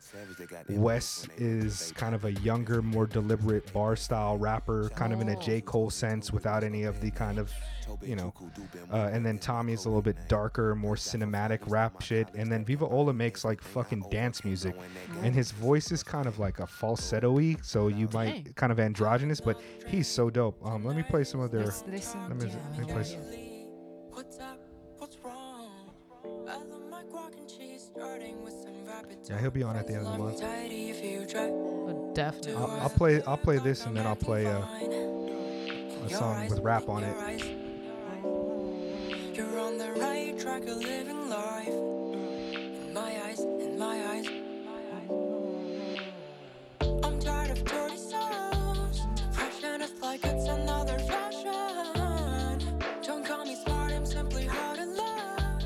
[0.70, 5.36] Wes is kind of a younger, more deliberate bar style rapper, kind of in a
[5.40, 5.60] J.
[5.60, 7.52] Cole sense, without any of the kind of
[8.02, 8.32] you know.
[8.92, 12.28] Uh, and then Tommy is a little bit darker, more cinematic rap shit.
[12.34, 14.74] And then Viva Ola makes like fucking dance music,
[15.22, 18.52] and his voice is kind of like a falsetto-y, so you might Dang.
[18.54, 20.58] kind of androgynous, but he's so dope.
[20.66, 21.64] Um, let me play some of their.
[21.64, 22.20] Let's listen.
[22.28, 23.20] Let me, let me play some.
[24.10, 24.58] What's up?
[24.98, 25.90] What's wrong?
[26.48, 29.86] I love my guac and cheese starting with some rapid Yeah, he'll be on at
[29.86, 30.40] the end of the month.
[30.40, 31.48] tidy if you try.
[31.48, 32.54] But definitely.
[32.54, 33.22] I'll, I'll play.
[33.22, 34.60] I'll play this, and then I'll play uh,
[36.04, 37.63] a song with rap on it.
[39.74, 41.66] On the right track of living life.
[41.66, 44.26] In my eyes, in my eyes.
[47.02, 49.00] I'm tired of dirty songs.
[50.00, 52.76] Like it's another fashion.
[53.02, 55.64] Don't call me smart, I'm simply hard in love.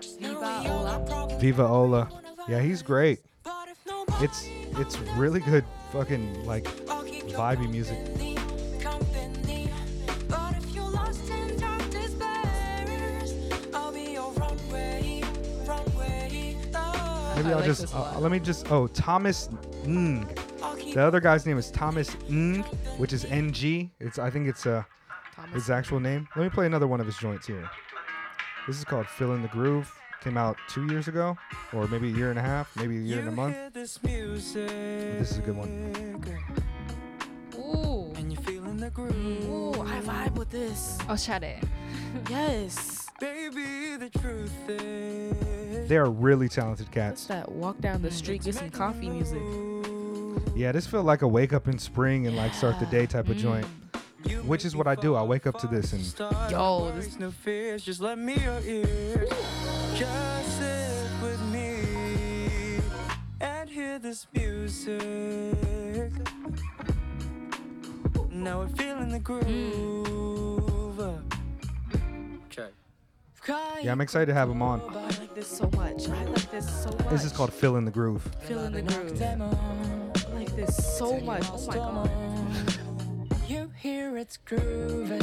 [0.00, 1.40] Just know we all have problems.
[1.40, 2.08] Viva Ola.
[2.48, 3.20] Yeah, he's great.
[4.20, 7.98] It's it's really good fucking like vibey music.
[17.42, 18.70] Maybe I will like just uh, let me just.
[18.70, 19.48] Oh, Thomas
[19.84, 20.28] Ng.
[20.92, 22.62] The other guy's name is Thomas Ng,
[22.98, 23.90] which is NG.
[23.98, 24.82] It's I think it's uh,
[25.54, 26.28] his actual name.
[26.36, 27.70] Let me play another one of his joints here.
[28.66, 29.90] This is called "Fill in the Groove."
[30.22, 31.34] Came out two years ago,
[31.72, 33.56] or maybe a year and a half, maybe a year you and a month.
[33.72, 36.22] This, this, is a good one.
[37.56, 38.12] Ooh.
[38.18, 39.48] And you're feeling the groove.
[39.48, 40.98] Ooh, I vibe with this.
[41.08, 41.64] Oh, shut it.
[42.28, 43.09] yes.
[43.20, 45.88] Baby, the truth is.
[45.88, 47.24] They are really talented What's cats.
[47.26, 47.52] that?
[47.52, 49.42] Walk down the street, get some coffee music.
[50.56, 53.28] Yeah, this felt like a wake up in spring and like start the day type
[53.28, 53.66] of joint.
[54.46, 55.16] Which is what I do.
[55.16, 59.28] I wake up to this and Yo, this no fears, just let me your ears.
[59.94, 62.80] Just sit with me
[63.40, 65.02] and hear this music.
[68.30, 69.44] Now we're feeling the groove.
[69.44, 70.49] Mm.
[73.82, 74.80] Yeah, I'm excited to have him on.
[74.80, 76.08] I like this so much.
[76.08, 77.08] I like this so much.
[77.10, 78.22] This is called Fill in the Groove.
[78.42, 79.22] Fill in the groove.
[79.22, 81.44] I like this so much.
[81.52, 82.10] Oh my god.
[83.48, 85.22] You hear it's grooving.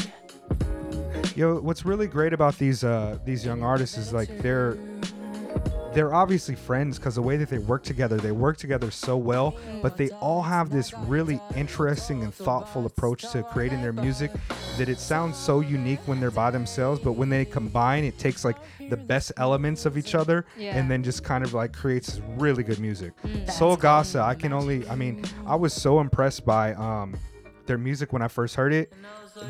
[1.35, 4.77] Yo, what's really great about these uh, these young artists is like they're
[5.97, 9.57] they're obviously friends because the way that they work together, they work together so well.
[9.81, 14.29] But they all have this really interesting and thoughtful approach to creating their music
[14.77, 16.99] that it sounds so unique when they're by themselves.
[16.99, 18.57] But when they combine, it takes like
[18.91, 20.77] the best elements of each other Yeah.
[20.77, 23.13] and then just kind of like creates really good music.
[23.51, 27.17] Soul Gasa, I can only, I mean, I was so impressed by um,
[27.65, 28.93] their music when I first heard it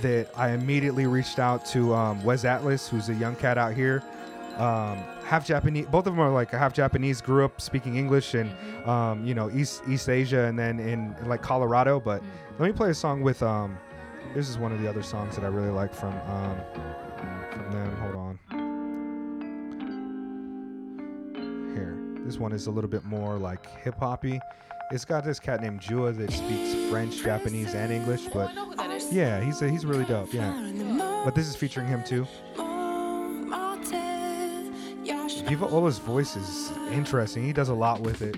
[0.01, 4.01] that I immediately reached out to um, Wes Atlas, who's a young cat out here,
[4.57, 5.85] um, half Japanese.
[5.87, 7.21] Both of them are like half Japanese.
[7.21, 8.51] Grew up speaking English and
[8.87, 11.99] um, you know East East Asia, and then in, in like Colorado.
[11.99, 12.21] But
[12.59, 13.43] let me play a song with.
[13.43, 13.77] Um,
[14.33, 16.57] this is one of the other songs that I really like from um,
[17.51, 17.95] from them.
[17.97, 18.39] Hold on.
[21.73, 24.39] Here, this one is a little bit more like hip hoppy.
[24.91, 28.53] It's got this cat named Jua that speaks French, Japanese, and English, but
[29.11, 30.33] yeah, he's a, he's really dope.
[30.33, 32.25] Yeah, but this is featuring him too.
[35.55, 37.43] Ola's voice is interesting.
[37.43, 38.35] He does a lot with it.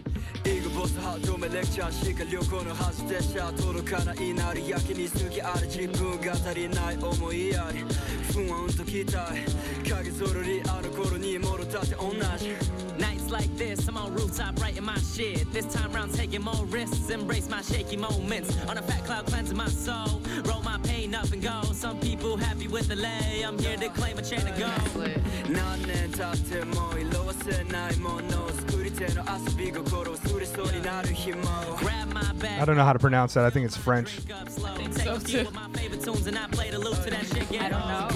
[13.30, 15.52] Like this, I'm on rooftop writing my shit.
[15.54, 18.58] This time round, taking more risks, embrace my shaky moments.
[18.68, 20.20] On a fat cloud, cleansing my soul.
[20.46, 21.62] Roll my pain up and go.
[21.74, 23.44] Some people happy with the lay.
[23.46, 24.66] I'm here to claim a chain of go.
[26.12, 26.74] 탑10
[32.60, 33.46] I don't know how to pronounce that.
[33.46, 34.20] I think it's French.
[35.04, 35.48] so too.
[37.60, 38.08] I don't know.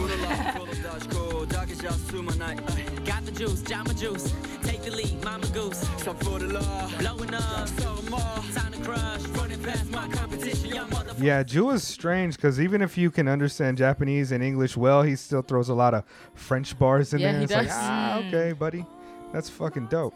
[4.83, 5.87] Take the lead, Mama Goose.
[6.03, 7.67] Some for the love, blowing up.
[7.69, 8.19] Some more.
[8.53, 11.13] Time to crush, running past my competition, young mother.
[11.19, 15.41] Yeah, Jua's strange because even if you can understand Japanese and English well, he still
[15.41, 16.03] throws a lot of
[16.33, 17.37] French bars in Yeah, there.
[17.39, 17.75] he it's like, does.
[17.77, 18.27] ah, Mm.
[18.27, 18.85] okay, buddy,
[19.31, 20.13] that's fucking dope.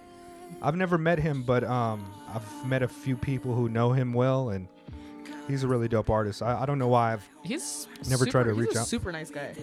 [0.61, 4.49] I've never met him, but um, I've met a few people who know him well,
[4.49, 4.67] and
[5.47, 6.41] he's a really dope artist.
[6.41, 8.87] I, I don't know why I've He's never super, tried to he's reach a out.
[8.87, 9.53] Super nice guy.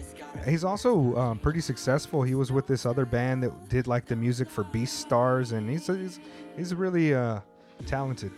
[0.47, 2.23] He's also um, pretty successful.
[2.23, 5.87] He was with this other band that did like the music for Beastars, and he's
[5.87, 6.21] he's,
[6.57, 7.41] he's really uh,
[7.87, 8.33] talented.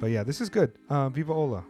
[0.00, 0.72] But yeah, this is good.
[0.88, 1.64] Uh, Viva Ola.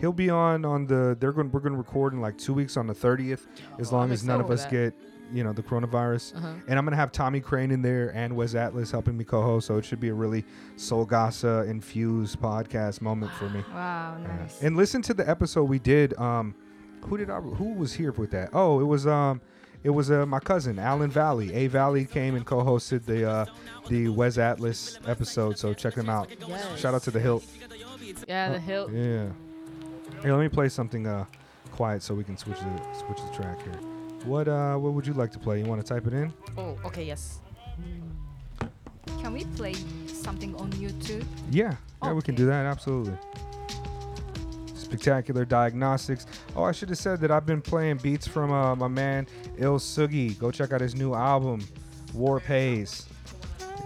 [0.00, 1.16] He'll be on on the.
[1.18, 1.50] They're going.
[1.50, 3.46] We're going to record in like two weeks on the thirtieth,
[3.78, 4.70] as Oh, long I'm as none of us that.
[4.70, 4.94] get
[5.32, 6.36] you know the coronavirus.
[6.36, 6.52] Uh-huh.
[6.68, 9.76] And I'm gonna have Tommy Crane in there and Wes Atlas helping me co-host, so
[9.78, 10.44] it should be a really
[10.76, 13.64] Soul Gasa infused podcast moment for me.
[13.72, 14.62] Wow, nice.
[14.62, 16.16] And listen to the episode we did.
[16.18, 16.54] Um,
[17.06, 17.40] who did I?
[17.40, 18.50] Who was here with that?
[18.52, 19.40] Oh, it was um,
[19.84, 21.52] it was uh, my cousin Alan Valley.
[21.54, 23.46] A Valley came and co-hosted the uh,
[23.88, 25.58] the Wes Atlas episode.
[25.58, 26.30] So check them out.
[26.48, 26.78] Yes.
[26.80, 27.44] Shout out to the Hilt.
[28.26, 28.90] Yeah, the Oh, hill.
[28.92, 29.26] Yeah.
[30.22, 31.26] Here, let me play something uh,
[31.72, 33.78] quiet so we can switch the switch the track here.
[34.26, 35.60] What uh, what would you like to play?
[35.60, 36.32] You want to type it in?
[36.58, 37.38] Oh, okay, yes.
[39.22, 39.74] Can we play
[40.08, 41.24] something on YouTube?
[41.50, 42.66] Yeah, yeah, we can do that.
[42.66, 43.16] Absolutely.
[44.74, 46.26] Spectacular Diagnostics.
[46.56, 49.78] Oh, I should have said that I've been playing beats from uh, my man Il
[49.78, 50.36] Sugi.
[50.38, 51.60] Go check out his new album,
[52.12, 53.06] War Pays.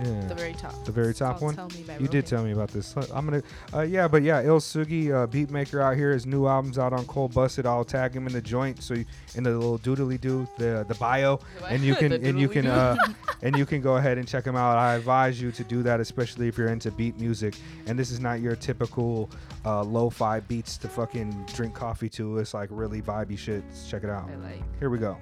[0.05, 0.27] Yeah.
[0.27, 0.85] The very top.
[0.85, 1.55] The very top one.
[1.55, 2.95] Tell you did tell me about this.
[3.13, 3.43] I'm gonna,
[3.75, 6.13] uh, yeah, but yeah, Il Sugi, uh, beat maker out here.
[6.13, 7.67] His new album's out on Cold Busted.
[7.67, 10.95] I'll tag him in the joint, so you, in the little doodly doo, the the
[10.95, 12.97] bio, and you can and you can uh,
[13.43, 14.79] and you can go ahead and check him out.
[14.79, 17.57] I advise you to do that, especially if you're into beat music.
[17.87, 19.31] And this is not your typical
[19.65, 22.39] uh, lo-fi beats to fucking drink coffee to.
[22.39, 23.65] It's like really vibey shit.
[23.89, 24.31] Check it out.
[24.31, 24.79] I like.
[24.79, 25.17] Here we go.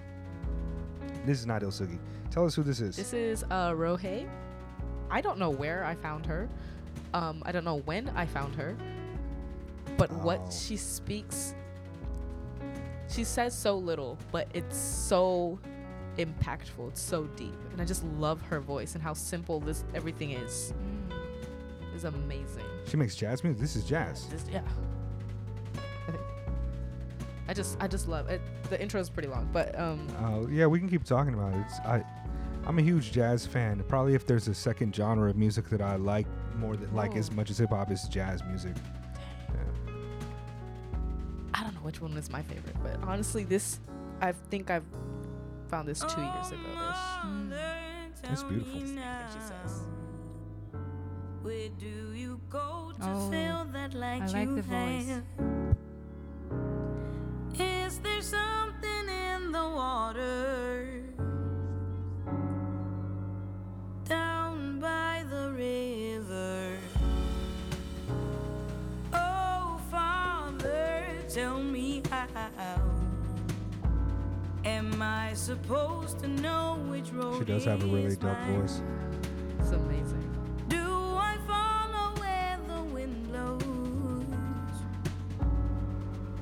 [1.25, 1.99] This is not Il Sugi.
[2.31, 2.97] Tell us who this is.
[2.97, 4.29] This is uh, Rohe.
[5.11, 6.49] I don't know where I found her.
[7.15, 8.77] Um, I don't know when I found her.
[9.97, 10.51] But what Oh.
[10.51, 11.55] she speaks,
[13.09, 15.59] she says so little, but it's so
[16.19, 16.89] impactful.
[16.89, 20.73] It's so deep, and I just love her voice and how simple this everything is.
[21.97, 22.65] Is amazing.
[22.87, 23.61] She makes jazz music.
[23.61, 24.27] This is jazz.
[24.27, 24.61] Just yeah.
[27.49, 28.43] I just I just love it.
[28.69, 31.61] The intro is pretty long, but um, Uh, yeah, we can keep talking about it.
[31.67, 32.05] It's, I,
[32.69, 33.83] I'm a huge jazz fan.
[33.89, 37.33] Probably if there's a second genre of music that I like more than like as
[37.33, 38.77] much as hip hop is jazz music.
[41.55, 43.81] I don't know which one is my favorite, but honestly, this
[44.21, 44.85] I think I've
[45.69, 46.97] found this two years ago ish.
[47.25, 47.53] Mm.
[48.31, 48.77] It's beautiful.
[48.77, 49.81] I think she says.
[51.41, 55.07] Where do you go to Oh, feel that light I like you the voice.
[55.09, 55.25] have?
[57.59, 60.88] Is there something in the water
[74.65, 78.61] Am I supposed to know which road She does have a really is dope mine?
[78.61, 78.83] voice.
[79.61, 80.25] It's amazing.
[80.69, 80.79] Do
[81.17, 83.63] I follow where the wind blows?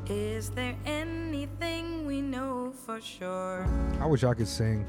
[0.08, 3.66] Is there anything we know for sure?
[4.00, 4.86] I wish I could sing.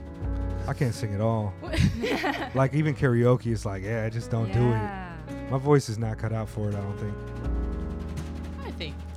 [0.68, 1.54] I can't sing at all.
[2.56, 5.52] like even karaoke is like, yeah, I just don't do it.
[5.52, 6.76] My voice is not cut out for it.
[6.76, 7.14] I don't think.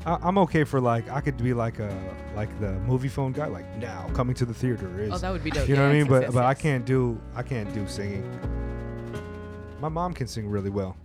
[0.07, 1.91] I I'm okay for like I could be like a
[2.35, 3.47] like the movie phone guy.
[3.47, 5.13] Like now coming to the theater oh, is.
[5.13, 5.69] Oh, that would be dope.
[5.69, 6.07] You know what I mean?
[6.07, 8.25] But but I can't do I can't do singing.
[9.81, 10.97] My mom can sing really well.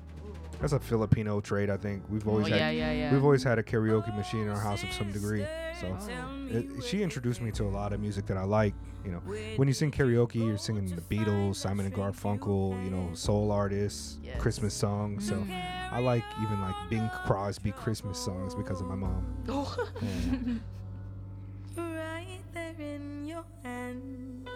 [0.61, 2.03] That's a Filipino trait, I think.
[2.09, 3.13] We've always Oh, had yeah, yeah, yeah.
[3.13, 5.45] we've always had a karaoke machine in our house of some degree.
[5.79, 6.47] So Oh.
[6.49, 8.73] it, she introduced me to a lot of music that I like.
[9.03, 9.19] You know,
[9.57, 14.17] when you sing karaoke, you're singing the Beatles, Simon and Garfunkel, you know, soul artists,
[14.23, 14.41] Yes.
[14.41, 15.27] Christmas songs.
[15.27, 15.93] So mm-hmm.
[15.95, 19.25] I like even like Bing Crosby Christmas songs because of my mom.
[19.49, 19.75] Oh.
[20.01, 21.83] Yeah.
[21.83, 24.49] Right there in your hand.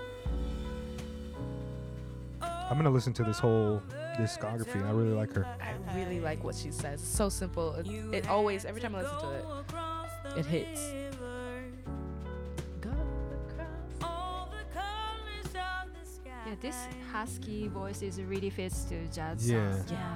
[2.42, 3.82] I'm gonna listen to this whole
[4.24, 4.86] discography.
[4.86, 5.46] I really like her.
[5.46, 7.02] I really like what she says.
[7.02, 7.74] It's so simple.
[7.76, 9.32] It, it always, every time I listen to
[10.36, 10.94] it, it hits.
[16.26, 16.76] Yeah, this
[17.12, 19.48] husky voice is really fits to jazz.
[19.50, 19.76] Yeah.
[19.76, 19.92] songs.
[19.92, 20.16] Yeah.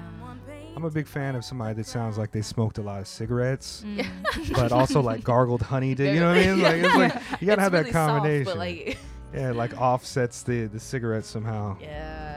[0.76, 3.84] I'm a big fan of somebody that sounds like they smoked a lot of cigarettes,
[3.86, 4.52] Mm.
[4.54, 5.94] but also like gargled honey.
[5.94, 6.60] To, you know what I mean?
[6.62, 8.58] Like it's like you gotta It's have really that soft, but, combination.
[8.58, 8.98] like-
[9.34, 11.76] yeah, like offsets the the cigarette somehow.
[11.80, 12.33] Yes.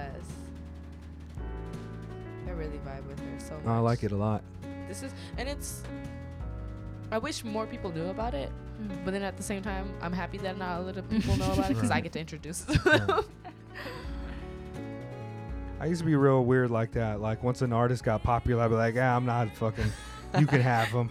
[3.70, 4.44] I like it a lot.
[4.88, 5.84] This is, and it's.
[7.12, 8.52] I wish more people knew about it,
[8.82, 9.04] Mm.
[9.06, 11.52] but then at the same time, I'm happy that not a lot of people know
[11.54, 12.66] about it because I get to introduce.
[12.86, 13.24] Right.
[15.80, 17.22] I used to be real weird like that.
[17.22, 19.86] Like once an artist got popular, I'd be like, "Ah, I'm not fucking.
[20.40, 21.10] You can have them.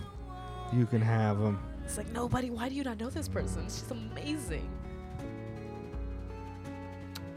[0.73, 2.51] You can have them." it's like nobody.
[2.51, 3.63] Why do you not know this person?
[3.65, 4.69] She's amazing.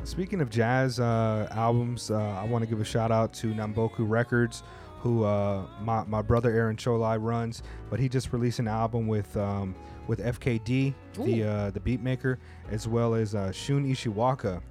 [0.04, 4.10] Speaking of jazz uh, albums, uh, I want to give a shout out to Namboku
[4.10, 4.64] Records,
[5.02, 7.64] who uh, my, my brother Aaron Choulai runs.
[7.90, 9.76] But he just released an album with um,
[10.08, 11.48] with FKD, the Ooh.
[11.48, 12.40] uh, the beat maker,
[12.70, 14.62] as well as uh, Shun Ishiwaka.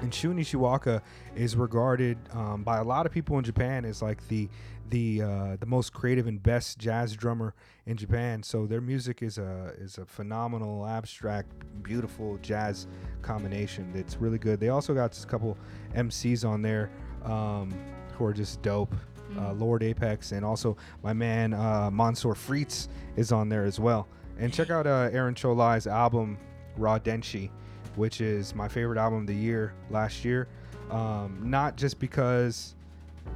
[0.00, 1.00] And Shun Ishiwaka
[1.36, 4.48] is regarded um, by a lot of people in Japan as like the
[4.90, 7.54] the uh, the most creative and best jazz drummer
[7.86, 8.42] in Japan.
[8.42, 11.50] So their music is a is a phenomenal, abstract,
[11.82, 12.86] beautiful jazz
[13.22, 13.92] combination.
[13.94, 14.60] That's really good.
[14.60, 15.56] They also got just a couple
[15.94, 16.90] MCs on there
[17.24, 17.72] um,
[18.14, 18.94] who are just dope.
[19.38, 24.08] Uh, Lord Apex and also my man uh, Mansour Fritz is on there as well.
[24.38, 26.38] And check out uh, Aaron Choulai's album
[26.76, 27.50] Raw Denshi,
[27.96, 30.48] which is my favorite album of the year last year.
[30.90, 32.74] Um, not just because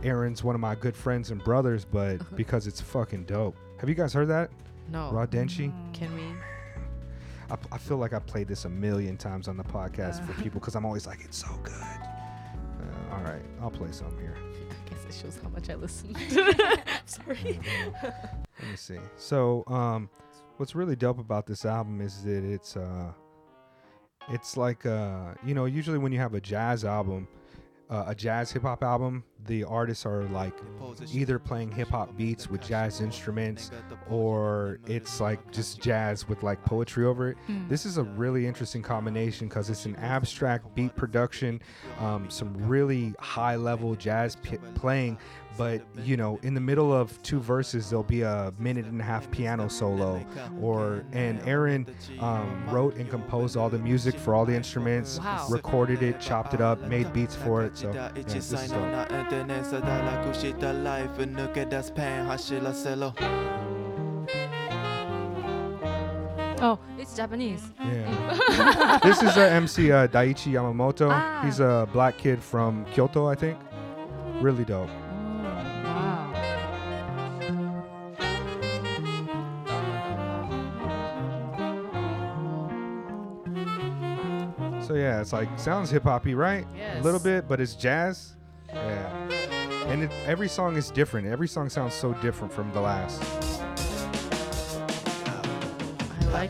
[0.03, 3.57] Aaron's one of my good friends and brothers, but because it's fucking dope.
[3.78, 4.51] Have you guys heard that?
[4.90, 5.11] No.
[5.11, 5.72] Raw Denshi?
[5.92, 6.22] Can we?
[7.51, 10.61] I, I feel like I played this a million times on the podcast for people
[10.61, 11.72] because I'm always like, it's so good.
[11.74, 14.36] Uh, all right, I'll play some here.
[15.07, 16.16] Guess it shows how much I listened.
[17.07, 17.61] Sorry.
[18.02, 18.98] Let me see.
[19.16, 20.09] So, um,
[20.57, 23.12] what's really dope about this album is that it's uh,
[24.28, 27.28] it's like uh, you know, usually when you have a jazz album,
[27.89, 30.55] uh, a jazz hip hop album, the artists are like
[31.12, 33.70] either playing hip hop beats with jazz instruments,
[34.11, 37.37] or it's like just jazz with like poetry over it.
[37.49, 37.68] Mm.
[37.68, 41.62] This is a really interesting combination because it's an abstract beat production,
[42.01, 45.16] um, some really high level jazz p- playing,
[45.57, 49.04] but you know in the middle of two verses there'll be a minute and a
[49.04, 50.24] half piano solo
[50.61, 51.86] or and aaron
[52.20, 55.46] um, wrote and composed all the music for all the instruments wow.
[55.48, 59.07] recorded it chopped it up made beats for it so yeah, this is dope.
[66.62, 67.62] Oh, it's Japanese.
[67.78, 68.98] Yeah.
[69.02, 71.11] this is uh, MC uh, Yamamoto.
[71.11, 71.42] Ah.
[71.44, 73.59] He's a black kid from Kyoto, I think.
[74.40, 74.90] Really dope.
[85.07, 86.66] Yeah, it's like sounds hip hoppy, right?
[86.98, 88.34] A little bit, but it's jazz.
[88.68, 89.30] Yeah.
[89.86, 91.28] And it, every song is different.
[91.28, 93.22] Every song sounds so different from the last.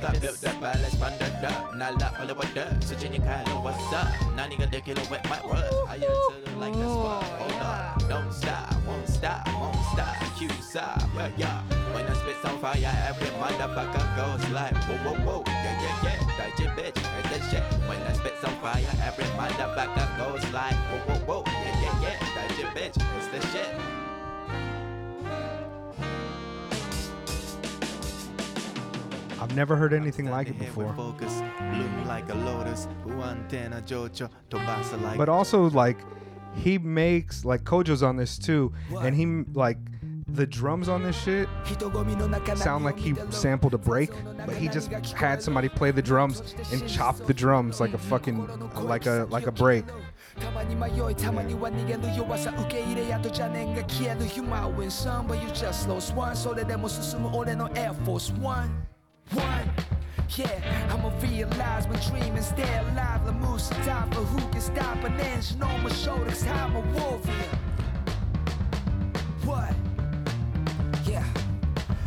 [0.00, 0.42] This.
[6.96, 10.16] one Hold Don't stop Won't stop Won't stop.
[10.36, 11.62] Q stop Yeah yeah.
[11.94, 15.42] When I spit on fire Every motherfucker goes like Whoa whoa whoa.
[15.46, 16.18] Yeah yeah yeah.
[16.38, 17.62] That your bitch That's that shit.
[17.88, 21.44] When I spit on fire Every motherfucker goes like Whoa whoa whoa.
[21.46, 22.18] Yeah yeah yeah.
[22.34, 24.05] That your bitch It's the shit
[29.56, 30.92] Never heard anything like it before.
[35.16, 35.96] But also like
[36.54, 39.78] he makes like Kojoe's on this too, and he like
[40.28, 41.48] the drums on this shit
[42.58, 44.10] sound like he sampled a break,
[44.44, 48.46] but he just had somebody play the drums and chop the drums like a fucking
[48.74, 49.86] like a like a break
[59.32, 59.70] one.
[60.36, 63.24] Yeah, I'ma realize my dream and stay alive.
[63.24, 66.46] The moose die for who can stop an engine on my shoulders.
[66.46, 67.58] I'm a warrior.
[69.44, 69.85] What?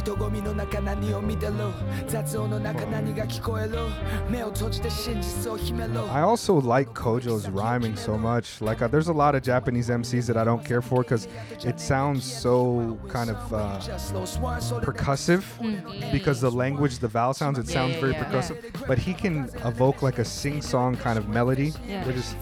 [0.00, 1.72] 人混みの中何を見てろ？
[2.06, 3.88] 雑音の中何が聞こえろ？
[4.30, 6.06] 目を閉じて真実を秘めろ。
[6.12, 8.62] I also like Kojoe's rhyming so much.
[8.62, 11.28] Like uh, there's a lot of Japanese MCs that I don't care for because
[11.64, 13.78] it sounds so kind of uh,
[14.82, 15.42] percussive.
[15.60, 16.12] Mm.
[16.12, 18.58] Because the language the vowel sounds it sounds very percussive.
[18.86, 21.70] But he can evoke like a sing-song kind of melody
[22.04, 22.34] which is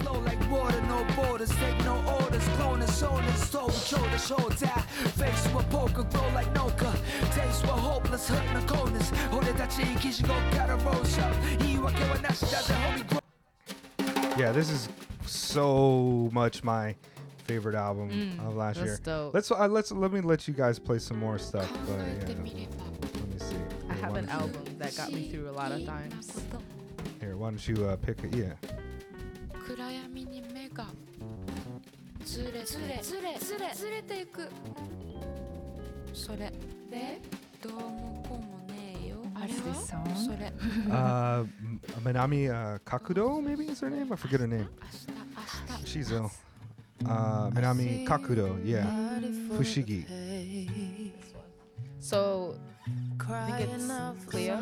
[3.83, 4.81] flow like water, no borders, take no orders, clone and soul and soul, shoulder, shoulder,
[5.17, 6.91] face with poker, grow like Noka,
[7.33, 13.19] taste with hopeless, hurt in the corners, 俺たち生き地獄から rose up, 言い訳はなしだぜ homie, grow
[14.37, 14.53] yeah.
[14.53, 14.89] This is
[15.25, 16.95] so much my
[17.45, 18.99] favorite album Mm, of last that's year.
[19.03, 19.33] dope.
[19.33, 21.67] Let's uh, let's let me let you guys play some more stuff.
[21.87, 22.67] But yeah, let me
[23.37, 23.55] see.
[23.89, 25.85] I Here, have why an don't you- album that got me through a lot of
[25.85, 26.31] times.
[27.19, 28.33] Here, why don't you uh, pick it?
[28.33, 28.53] Yeah.
[32.33, 34.47] 暗闇に目がずれずれずれずれずれていく
[36.13, 36.51] それ
[36.89, 37.21] で
[37.61, 40.25] どうもこうもねえよあれ What's は this song?
[40.25, 40.51] それ
[40.89, 44.11] Uh, M- Manami uh, Kakudo, maybe is her name.
[44.11, 44.67] I forget her name.
[45.85, 46.31] She's ill.
[47.05, 48.85] Uh, Manami Kakudo, yeah.
[49.57, 50.05] Fushigi.
[51.99, 52.55] So
[53.28, 53.86] I think it's
[54.26, 54.58] Cleo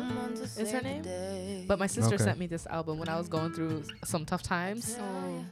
[0.57, 1.65] is her name.
[1.67, 2.23] But my sister Okay.
[2.23, 4.97] sent me this album when I was going through some tough times,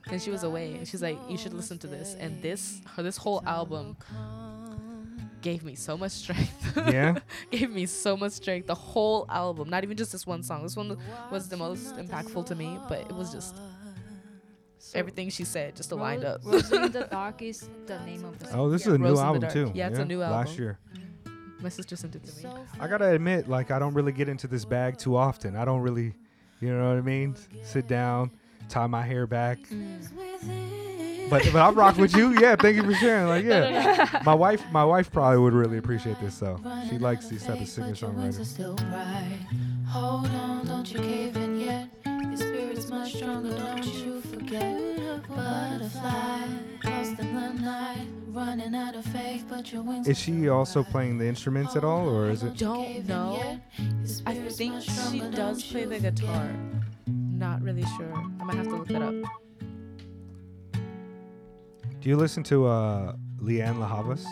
[0.10, 0.76] and she was away.
[0.76, 3.98] And she's like, "You should listen to this." And this, her, this whole album
[5.42, 6.78] gave me so much strength.
[6.78, 7.18] Yeah?
[7.52, 8.68] gave me so much strength.
[8.68, 10.64] The whole album, not even just this one song.
[10.64, 10.98] This one
[11.32, 13.56] was the most impactful to me, but it was just
[14.94, 16.42] everything she said just aligned up.
[16.44, 18.60] Rose in the Dark is the name of the song.
[18.60, 19.72] Oh, this Yeah, is a new Rose in album too.
[19.74, 20.38] Yeah, it's a new album.
[20.38, 20.64] Last album.
[20.64, 20.80] year.
[21.62, 22.54] My sister sent it to me.
[22.80, 25.56] I gotta admit, like I don't really get into this bag too often.
[25.56, 26.14] I don't really,
[26.60, 27.36] you know what I mean?
[27.64, 28.32] Sit down,
[28.70, 29.60] tie my hair back,
[31.30, 32.32] but but I rock with you.
[32.42, 33.28] Yeah, thank you for sharing.
[33.28, 36.40] Like, yeah, my wife, my wife probably would really appreciate this.
[36.40, 36.60] though.
[36.90, 38.58] she likes these type of singer songwriters.
[39.90, 41.90] Hold on, don't you cave in yet.
[42.24, 44.80] Your spirit's much stronger, don't you forget.
[45.28, 46.48] Butterfly,
[46.84, 50.08] lost in the night, running out of faith, but your wings.
[50.08, 52.58] Is she also playing the instruments at all, or is it?
[52.58, 53.60] Don't know.
[54.26, 56.50] I think she does play the guitar.
[57.08, 58.14] Not really sure.
[58.40, 59.14] I might have to look that up.
[62.02, 64.26] Do you listen to uh, Lianne La Havas?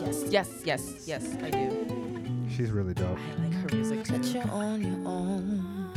[0.00, 2.15] Yes, yes, yes, yes, I do.
[2.56, 3.18] She's really dope.
[3.38, 4.38] I like her music too.
[4.38, 5.92] You're on your own.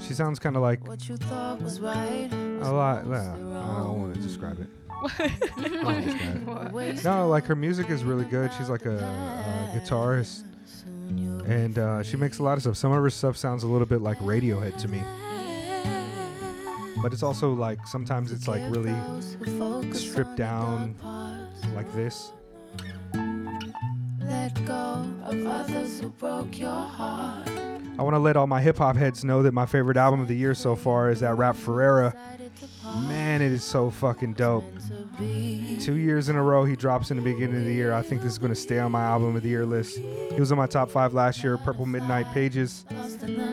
[0.00, 2.28] She sounds kind of like What you thought was right.
[2.32, 3.06] a lot.
[3.06, 4.66] Well, I don't want to describe it.
[5.18, 5.28] I
[5.68, 7.04] don't wanna describe it.
[7.04, 8.50] No, like her music is really good.
[8.58, 10.42] She's like a, a guitarist,
[11.08, 12.76] and uh, she makes a lot of stuff.
[12.76, 15.00] Some of her stuff sounds a little bit like Radiohead to me,
[17.00, 18.94] but it's also like sometimes it's like really
[19.94, 20.96] stripped down,
[21.76, 22.32] like this.
[24.30, 27.48] Let go of others who broke your heart.
[27.98, 30.28] I want to let all my hip hop heads know that my favorite album of
[30.28, 32.14] the year so far is that Rap Ferreira.
[33.08, 34.64] Man, it is so fucking dope.
[35.18, 37.92] Two years in a row, he drops in the beginning of the year.
[37.92, 39.98] I think this is going to stay on my album of the year list.
[39.98, 41.58] He was on my top five last year.
[41.58, 42.84] Purple Midnight Pages,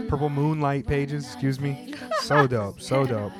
[0.08, 1.96] Purple Moonlight Pages, excuse me.
[2.22, 3.34] So dope, so dope.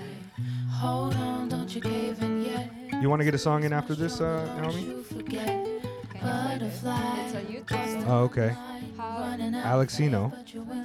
[0.72, 2.72] Hold on, don't you cave in yet.
[3.00, 5.67] You want to get a song in after this, uh, Naomi?
[6.28, 6.60] You.
[6.60, 7.20] Butterfly.
[7.26, 8.04] It's a YouTube.
[8.08, 8.56] Oh, okay.
[8.98, 10.34] Alexinho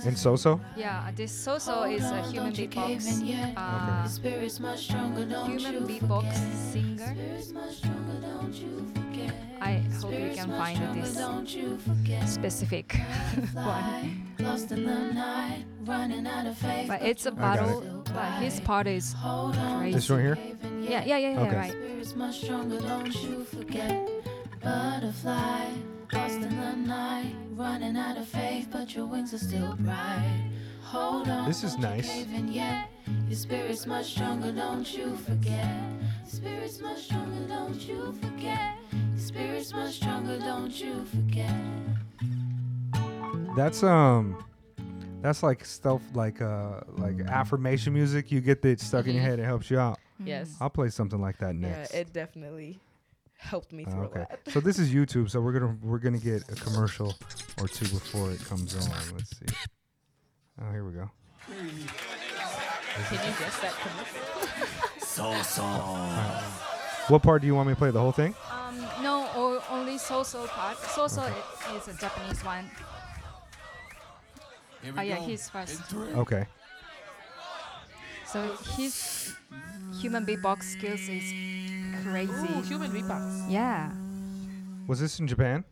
[0.07, 0.61] and Soso.
[0.77, 3.57] Yeah, this Soso is a human beatbox.
[3.57, 6.33] Uh, Spirit's much stronger, don't human you beatbox
[6.73, 7.07] singer.
[7.15, 9.35] Spirit's much stronger, don't you forget.
[9.61, 12.29] I hope you can find this Don't you forget.
[12.29, 12.95] specific
[13.53, 14.27] one.
[14.41, 16.89] Lost in the night, running out of faith.
[16.89, 18.05] But it's a got battle.
[18.13, 19.93] But his part is crazy.
[19.95, 20.39] This one here?
[20.81, 21.57] Yeah, yeah, yeah, yeah, Okay.
[21.57, 21.75] right.
[24.63, 26.13] Spirit's much stronger, don't you forget.
[26.13, 30.51] Butterfly, lost in the night, running out of faith, but your wings are still bright.
[30.83, 31.49] Hold on.
[31.49, 32.09] This is nice.
[32.11, 32.89] cave in yet.
[33.27, 35.67] Your spirit's much stronger, don't you forget.
[36.21, 38.77] Your spirit's much stronger, don't you forget.
[38.93, 41.55] Your spirit's much stronger, don't you forget.
[43.57, 44.43] That's um,
[45.21, 48.31] that's like stuff like uh, like affirmation music.
[48.33, 49.27] You get that stuck in your Mhm.
[49.27, 49.39] head.
[49.41, 49.99] It helps you out.
[50.25, 50.57] Yes.
[50.61, 51.95] I'll play something like that next Yeah, next.
[51.95, 52.79] it definitely
[53.43, 54.19] helped me Oh, through okay.
[54.21, 54.39] a lot.
[54.49, 57.15] so this is YouTube, so we're gonna we're gonna get a commercial
[57.61, 58.91] or two before it comes on.
[59.15, 59.47] Let's see.
[60.61, 61.11] Oh, here we go.
[61.49, 64.19] Can you guess that commercial?
[65.13, 65.63] So so.
[67.09, 67.91] What part do you want me to play?
[67.91, 68.35] The whole thing?
[68.51, 70.79] Um, no, o- only so so part.
[70.79, 72.71] So i- is a Japanese one.
[74.83, 75.23] Here Oh we yeah, go.
[75.25, 75.83] he's first.
[75.95, 76.47] Okay.
[78.27, 79.35] So his
[80.01, 81.29] human beatbox skills is
[82.03, 82.33] crazy.
[82.33, 83.51] Ooh, human beatbox.
[83.51, 83.91] Yeah.
[84.87, 85.65] Was this in Japan?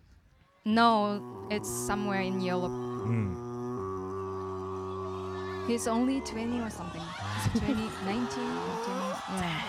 [0.65, 2.71] No, it's somewhere in Europe.
[2.73, 3.35] Hmm.
[5.67, 7.03] He's only 20 or something.
[7.59, 8.31] 20, 19 20.
[9.37, 9.61] Yeah.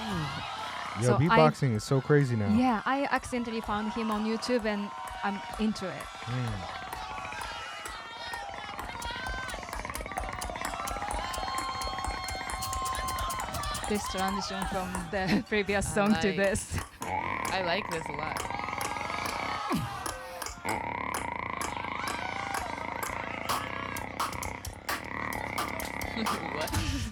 [1.01, 2.49] Yo, So I- beatboxing is so crazy now.
[2.53, 4.89] Yeah, I accidentally found him on YouTube and
[5.23, 6.03] I'm into it.
[6.25, 6.80] Mm.
[13.91, 16.77] This transition from the previous I song to this.
[17.01, 18.41] I like this a lot.
[26.55, 27.10] what?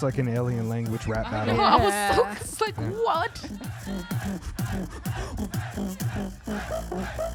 [0.00, 1.56] It's like an alien language rap I battle.
[1.58, 1.62] know.
[1.62, 2.88] I was so like Yeah.
[2.88, 3.34] what?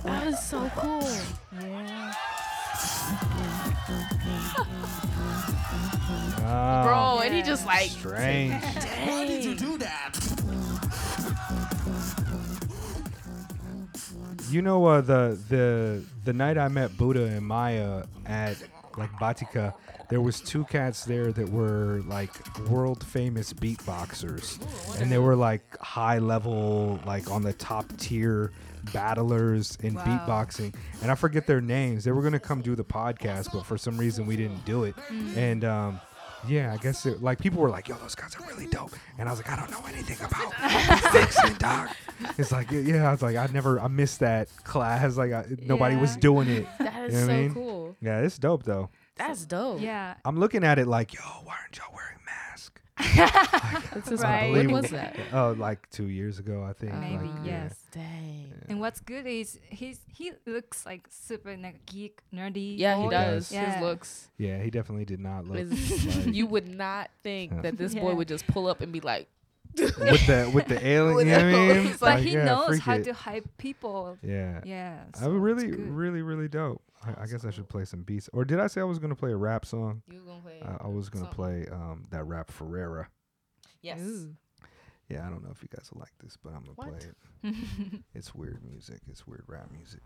[0.03, 1.07] That is so cool.
[1.61, 2.13] Yeah.
[6.43, 8.53] Ah, Bro, and he just like strange.
[8.63, 10.11] Why did you do that?
[14.49, 18.57] You know, uh, the the the night I met Buddha and Maya at
[18.97, 19.73] like Batika,
[20.09, 22.31] there was two cats there that were like
[22.69, 24.59] world famous beatboxers,
[25.01, 28.51] and they were like high level, like on the top tier
[28.93, 30.03] battlers in Wow.
[30.05, 30.73] beatboxing.
[31.01, 32.03] And I forget their names.
[32.03, 34.95] They were gonna come do the podcast, but for some reason we didn't do it.
[35.09, 35.37] Mm.
[35.37, 36.01] And um,
[36.47, 39.27] yeah, I guess it, like people were like, "Yo, those guys are really dope," and
[39.27, 41.89] I was like, "I don't know anything about beatboxing, dog."
[42.37, 45.17] It's like, yeah, yeah, I was like, I never, I missed that class.
[45.17, 46.65] Like, I, nobody was doing it.
[46.79, 47.53] That is You know what I so mean?
[47.53, 47.74] cool.
[48.05, 48.89] Yeah, it's dope though.
[49.15, 49.81] That's dope.
[49.81, 50.13] Yeah.
[50.23, 52.81] I'm looking at it like, yo, why aren't y'all wearing masks?
[53.95, 54.51] This is Right.
[54.51, 55.15] When was that?
[55.31, 56.93] Oh, like two years ago, I think.
[56.95, 57.63] Maybe like, yeah.
[57.63, 57.85] yes.
[57.91, 58.53] Dang.
[58.67, 62.77] And what's good is he's he looks like super like geek nerdy.
[62.77, 63.51] Yeah, he does.
[63.51, 63.71] Yeah.
[63.73, 64.29] His looks.
[64.37, 67.61] Yeah, he definitely did not look is- like, you would not think Yeah.
[67.61, 68.01] that this Yeah.
[68.01, 69.27] boy would just pull up and be like,
[69.77, 71.15] with the with the alien.
[71.15, 71.91] With You know what I mean?
[71.99, 73.03] But Like, he yeah, knows how it.
[73.05, 74.17] to hype people.
[74.21, 74.61] Yeah.
[74.65, 74.99] Yeah.
[75.15, 76.81] I so was it's really, really, really dope.
[77.05, 78.29] I, I guess I should play some beats.
[78.33, 80.01] Or did I say I was gonna play a rap song?
[80.11, 81.35] You were gonna play Uh, I was gonna something.
[81.35, 83.07] play um, that rap Ferreira.
[83.81, 83.99] yes.
[85.07, 86.99] Yeah, I don't know if you guys will like this, but I'm gonna What?
[86.99, 88.01] play it.
[88.15, 89.01] it's weird music.
[89.07, 90.01] It's weird rap music.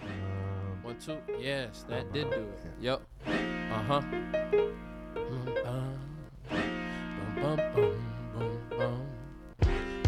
[0.00, 1.18] Um, One, two.
[1.40, 2.58] Yes, that did do it.
[2.80, 3.02] Yep.
[3.26, 4.02] Uh huh.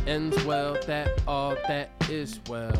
[0.06, 2.74] Ends well, that all that is well.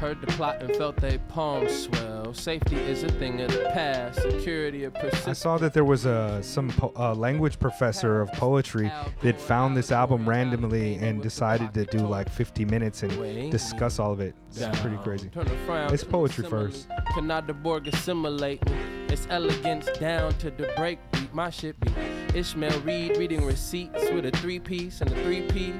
[0.00, 2.34] Heard the plot and felt they palms swell.
[2.34, 4.20] Safety is a thing of the past.
[4.20, 4.96] Security of
[5.26, 8.90] I saw that there was a some po- uh, language professor of poetry
[9.22, 14.12] that found this album randomly and decided to do like 50 minutes and discuss all
[14.12, 14.34] of it.
[14.56, 15.30] It's pretty crazy.
[15.36, 16.88] A It's poetry first.
[17.14, 18.76] Cannot the Borg assimilate me?
[19.08, 21.32] It's elegance down to the break beat.
[21.34, 21.90] My shit be
[22.34, 25.74] Ishmael Reed reading receipts with a three piece and a three piece.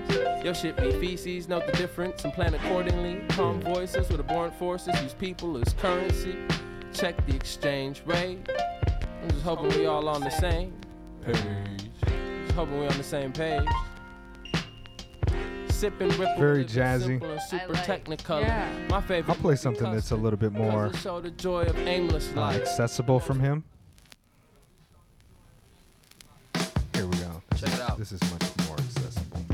[0.44, 1.48] Your shit be feces.
[1.48, 3.24] Note the difference and plan accordingly.
[3.30, 5.00] Calm voices with abhorrent forces.
[5.00, 6.36] Use people as currency.
[6.92, 8.46] Check the exchange rate.
[9.22, 10.74] I'm just hoping we all on the same
[11.22, 11.90] page.
[12.44, 13.66] Just hoping we on the same page.
[15.70, 16.36] Sipping ripple.
[16.38, 17.18] Very jazzy.
[17.18, 18.42] simple and Super technicolor.
[18.42, 18.86] Yeah.
[18.90, 19.30] My favorite.
[19.34, 22.30] I'll play something that's a little bit more Cause it show the joy of aimless
[22.36, 23.64] uh, accessible from him.
[27.93, 27.99] Out.
[27.99, 29.45] This is much more accessible.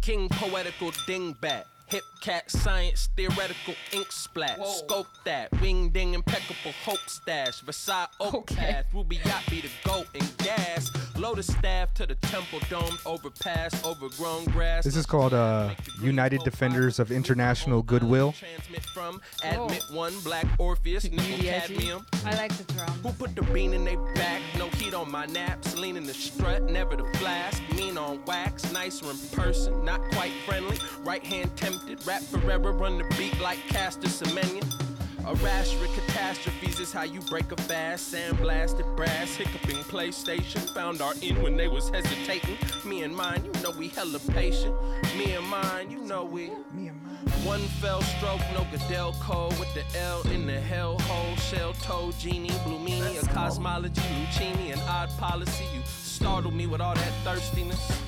[0.00, 1.64] King poetical dingbat.
[1.86, 4.64] Hip cat science theoretical ink splat.
[4.66, 5.48] Scope that.
[5.60, 7.60] Wing ding impeccable hope stash.
[7.60, 8.84] Versailles oak path.
[8.92, 10.90] Ruby yacht be the goat and gas.
[11.18, 12.96] Lotus staff to the temple dome.
[13.04, 13.84] Overpass.
[13.84, 14.84] Overgrown grass.
[14.84, 18.32] This is called uh, United Defenders of International Goodwill.
[18.32, 21.04] Transmit from admit one black Orpheus.
[21.04, 22.06] Nickel cadmium.
[22.24, 22.90] I like the drum.
[23.02, 24.42] Who put the bean in they back?
[24.56, 25.76] No heat on my naps.
[25.76, 27.60] Leaning the strut, never the flask.
[27.74, 30.78] Mean on wax, nicer in person, not quite friendly.
[31.02, 34.87] Right hand tempted, rap forever, run the beat like Caster Semenya.
[35.28, 38.14] A rash of catastrophes is how you break a fast.
[38.14, 40.66] Sandblasted brass, hiccuping PlayStation.
[40.72, 42.56] Found our end when they was hesitating.
[42.86, 44.74] Me and mine, you know we hella patient.
[45.18, 46.48] Me and mine, you know we.
[46.72, 47.26] Me and mine.
[47.44, 51.38] One fell stroke, no Goodell code with the L in the hellhole.
[51.50, 55.66] Shell toe, genie, blue meanie, a cosmology, Lucini, an odd policy.
[55.74, 58.00] You startled me with all that thirstiness.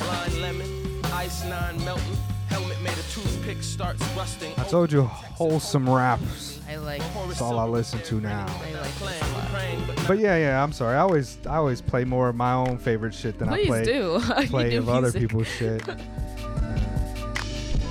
[0.00, 2.35] Blind lemon, ice nine melting.
[2.48, 4.52] Helmet made of toothpick starts rusting.
[4.56, 6.60] I told you, wholesome raps.
[6.68, 7.02] I like.
[7.28, 8.46] That's all I listen to now.
[8.48, 9.22] I like Playing,
[9.52, 10.96] praying, but But yeah, yeah, I'm sorry.
[10.96, 13.84] I always, I always play more of my own favorite shit than Please I play
[13.84, 14.20] do.
[14.48, 15.82] Play do of other people's shit.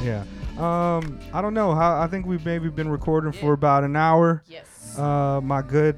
[0.04, 0.24] yeah.
[0.58, 1.76] Um, I don't know.
[1.76, 4.44] How I think we've maybe been recording for about an hour.
[4.48, 4.98] Yes.
[4.98, 5.98] Uh, my good,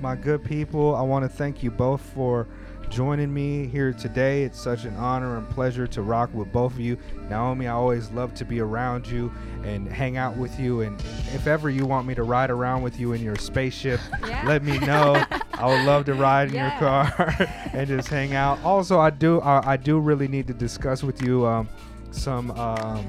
[0.00, 0.94] my good people.
[0.94, 2.46] I want to thank you both for
[2.90, 4.42] joining me here today.
[4.44, 6.96] It's such an honor and pleasure to rock with both of you.
[7.28, 9.32] Naomi, I always love to be around you
[9.64, 10.82] and hang out with you.
[10.82, 10.98] And
[11.34, 14.42] if ever you want me to ride around with you in your spaceship, Yeah.
[14.46, 15.24] let me know.
[15.54, 16.70] I would love to ride in Yeah.
[16.70, 18.62] your car and just hang out.
[18.64, 21.68] Also, I do, I, I do really need to discuss with you um,
[22.12, 22.50] some.
[22.52, 23.04] Um,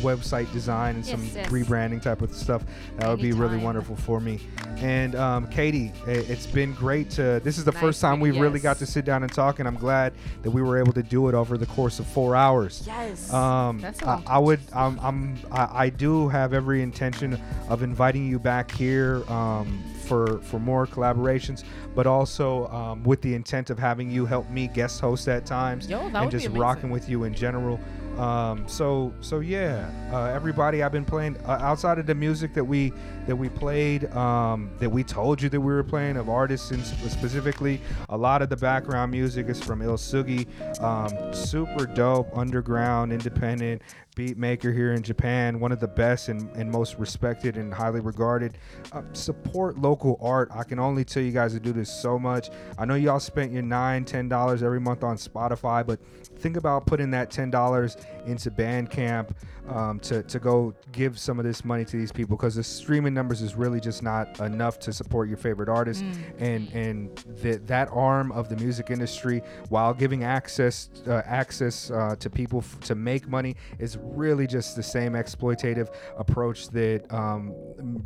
[0.00, 1.48] website design and some Yes, yes.
[1.50, 2.62] rebranding type of stuff.
[2.98, 4.40] That would be really wonderful for me.
[4.78, 8.42] And um, katie it's been great to this is the Nice first time we meeting-
[8.42, 11.02] really got to sit down and talk and i'm glad that we were able to
[11.02, 12.82] do it over the course of four hours.
[12.86, 13.30] Yes.
[13.32, 17.38] um, That's I, I would I'm, I'm I, I do have every intention
[17.68, 21.62] of inviting you back here um, for for more collaborations
[21.94, 25.88] but also um, with the intent of having you help me guest host at times
[25.88, 27.78] Yo, and just rocking with you in general.
[28.18, 32.64] Um, so so yeah uh, everybody I've been playing uh, outside of the music that
[32.64, 32.92] we
[33.26, 36.84] that we played um, that we told you that we were playing of artists and
[36.84, 40.44] specifically a lot of the background music is from Il Sugi
[40.82, 43.80] um, super dope underground independent
[44.20, 48.00] beat maker here in Japan one of the best and, and most respected and highly
[48.00, 48.58] regarded
[48.92, 50.50] uh, support local art.
[50.52, 52.50] I can only tell you guys to do this so much.
[52.76, 56.00] I know y'all spent your nine, ten dollars every month on Spotify, but
[56.38, 57.96] think about putting that ten dollars
[58.26, 59.30] into Bandcamp
[59.68, 63.14] um, to to go give some of this money to these people because the streaming
[63.14, 66.16] numbers is really just not enough to support your favorite artist Mm.
[66.40, 72.16] and and that that arm of the music industry while giving access uh, access uh,
[72.18, 77.52] to people f- to make money is really just the same exploitative approach that um,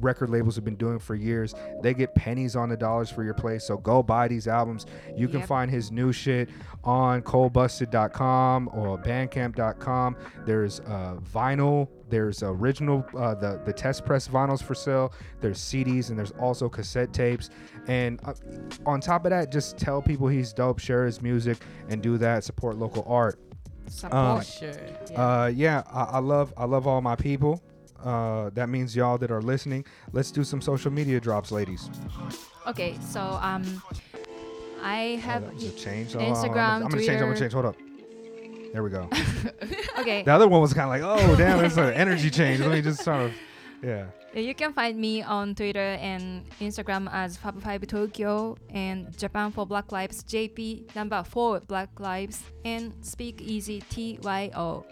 [0.01, 3.35] record labels have been doing for years they get pennies on the dollars for your
[3.35, 4.87] play so go buy these albums
[5.17, 5.49] you can Yep.
[5.49, 6.49] find his new shit
[6.85, 14.63] on colebusted.com or bandcamp.com there's uh, vinyl there's original uh, the the test press vinyls
[14.63, 15.13] for sale.
[15.41, 17.51] There's cds and there's also cassette tapes.
[17.89, 18.35] And uh,
[18.87, 21.59] on top of that just tell people he's dope share his music
[21.89, 23.41] and do that support local art.
[23.89, 24.47] Support.
[24.47, 24.73] Sure,
[25.17, 27.63] uh yeah I, I love i love all my people.
[28.03, 29.85] Uh that means y'all that are listening.
[30.13, 31.91] Let's do some social media drops ladies.
[32.67, 33.83] Okay, so um,
[34.85, 36.13] I have that was a change.
[36.13, 36.55] Hold on, hold on.
[36.55, 37.11] Instagram, I'm gonna change.
[37.11, 37.53] I'm gonna change.
[37.53, 37.77] Hold up.
[38.73, 39.09] There we go.
[40.01, 40.23] okay.
[40.25, 42.61] The other one was kind of like, oh damn, it's an energy change.
[42.61, 43.33] Let me just sort of,
[43.83, 44.07] yeah.
[44.35, 49.93] You can find me on Twitter and Instagram as Fab5 Tokyo and Japan for Black
[49.93, 54.85] Lives JP number four Black Lives and Speak Easy TYO.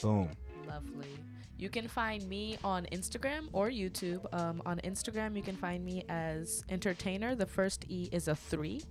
[0.00, 0.30] Boom.
[0.66, 1.23] Lovely.
[1.64, 4.22] You can find me on Instagram or YouTube.
[4.34, 7.34] Um, on Instagram, you can find me as entertainer.
[7.34, 8.82] The first E is a three.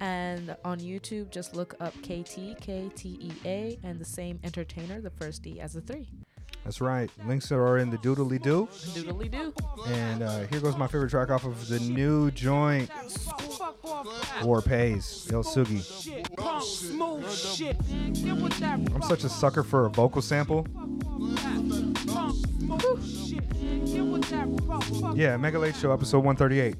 [0.00, 5.00] And on YouTube, just look up KT, K T E A, and the same entertainer,
[5.00, 6.10] the first E as a three.
[6.62, 7.10] That's right.
[7.26, 8.68] Links are in the doodly doo.
[8.70, 9.54] Doodly doo.
[9.86, 12.90] And uh, here goes my favorite track off of the new joint,
[14.42, 15.80] War Pays, Il Sugi.
[18.94, 20.66] I'm such a sucker for a vocal sample.
[25.16, 26.76] Yeah, Mega Late Show, episode 138.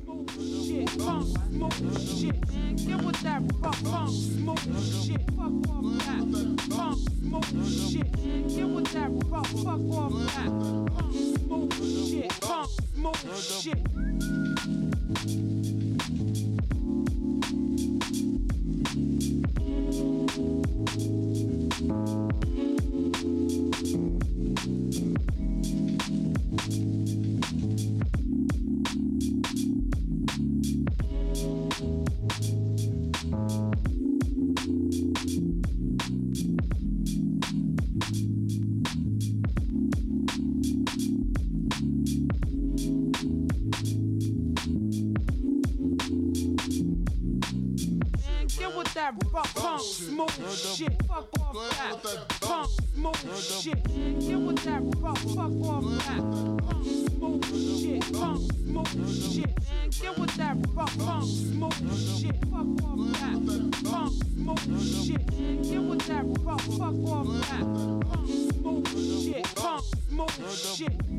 [50.31, 51.03] Punk smoke shit.
[51.09, 53.85] Fuck off that punk smoke shit.
[54.21, 56.23] Get with that fuck fuck off that
[56.67, 58.13] punk smoke shit.
[58.13, 59.53] Punk smoke shit.
[60.01, 60.91] Get with that punk
[61.27, 62.37] smoke shit.
[62.51, 63.37] Fuck off that
[63.85, 64.59] punk smoke
[65.05, 65.27] shit.
[65.63, 67.65] Get with that fuck fuck off that
[68.07, 69.45] punk smoke shit.
[69.57, 71.10] Punk smoke shit.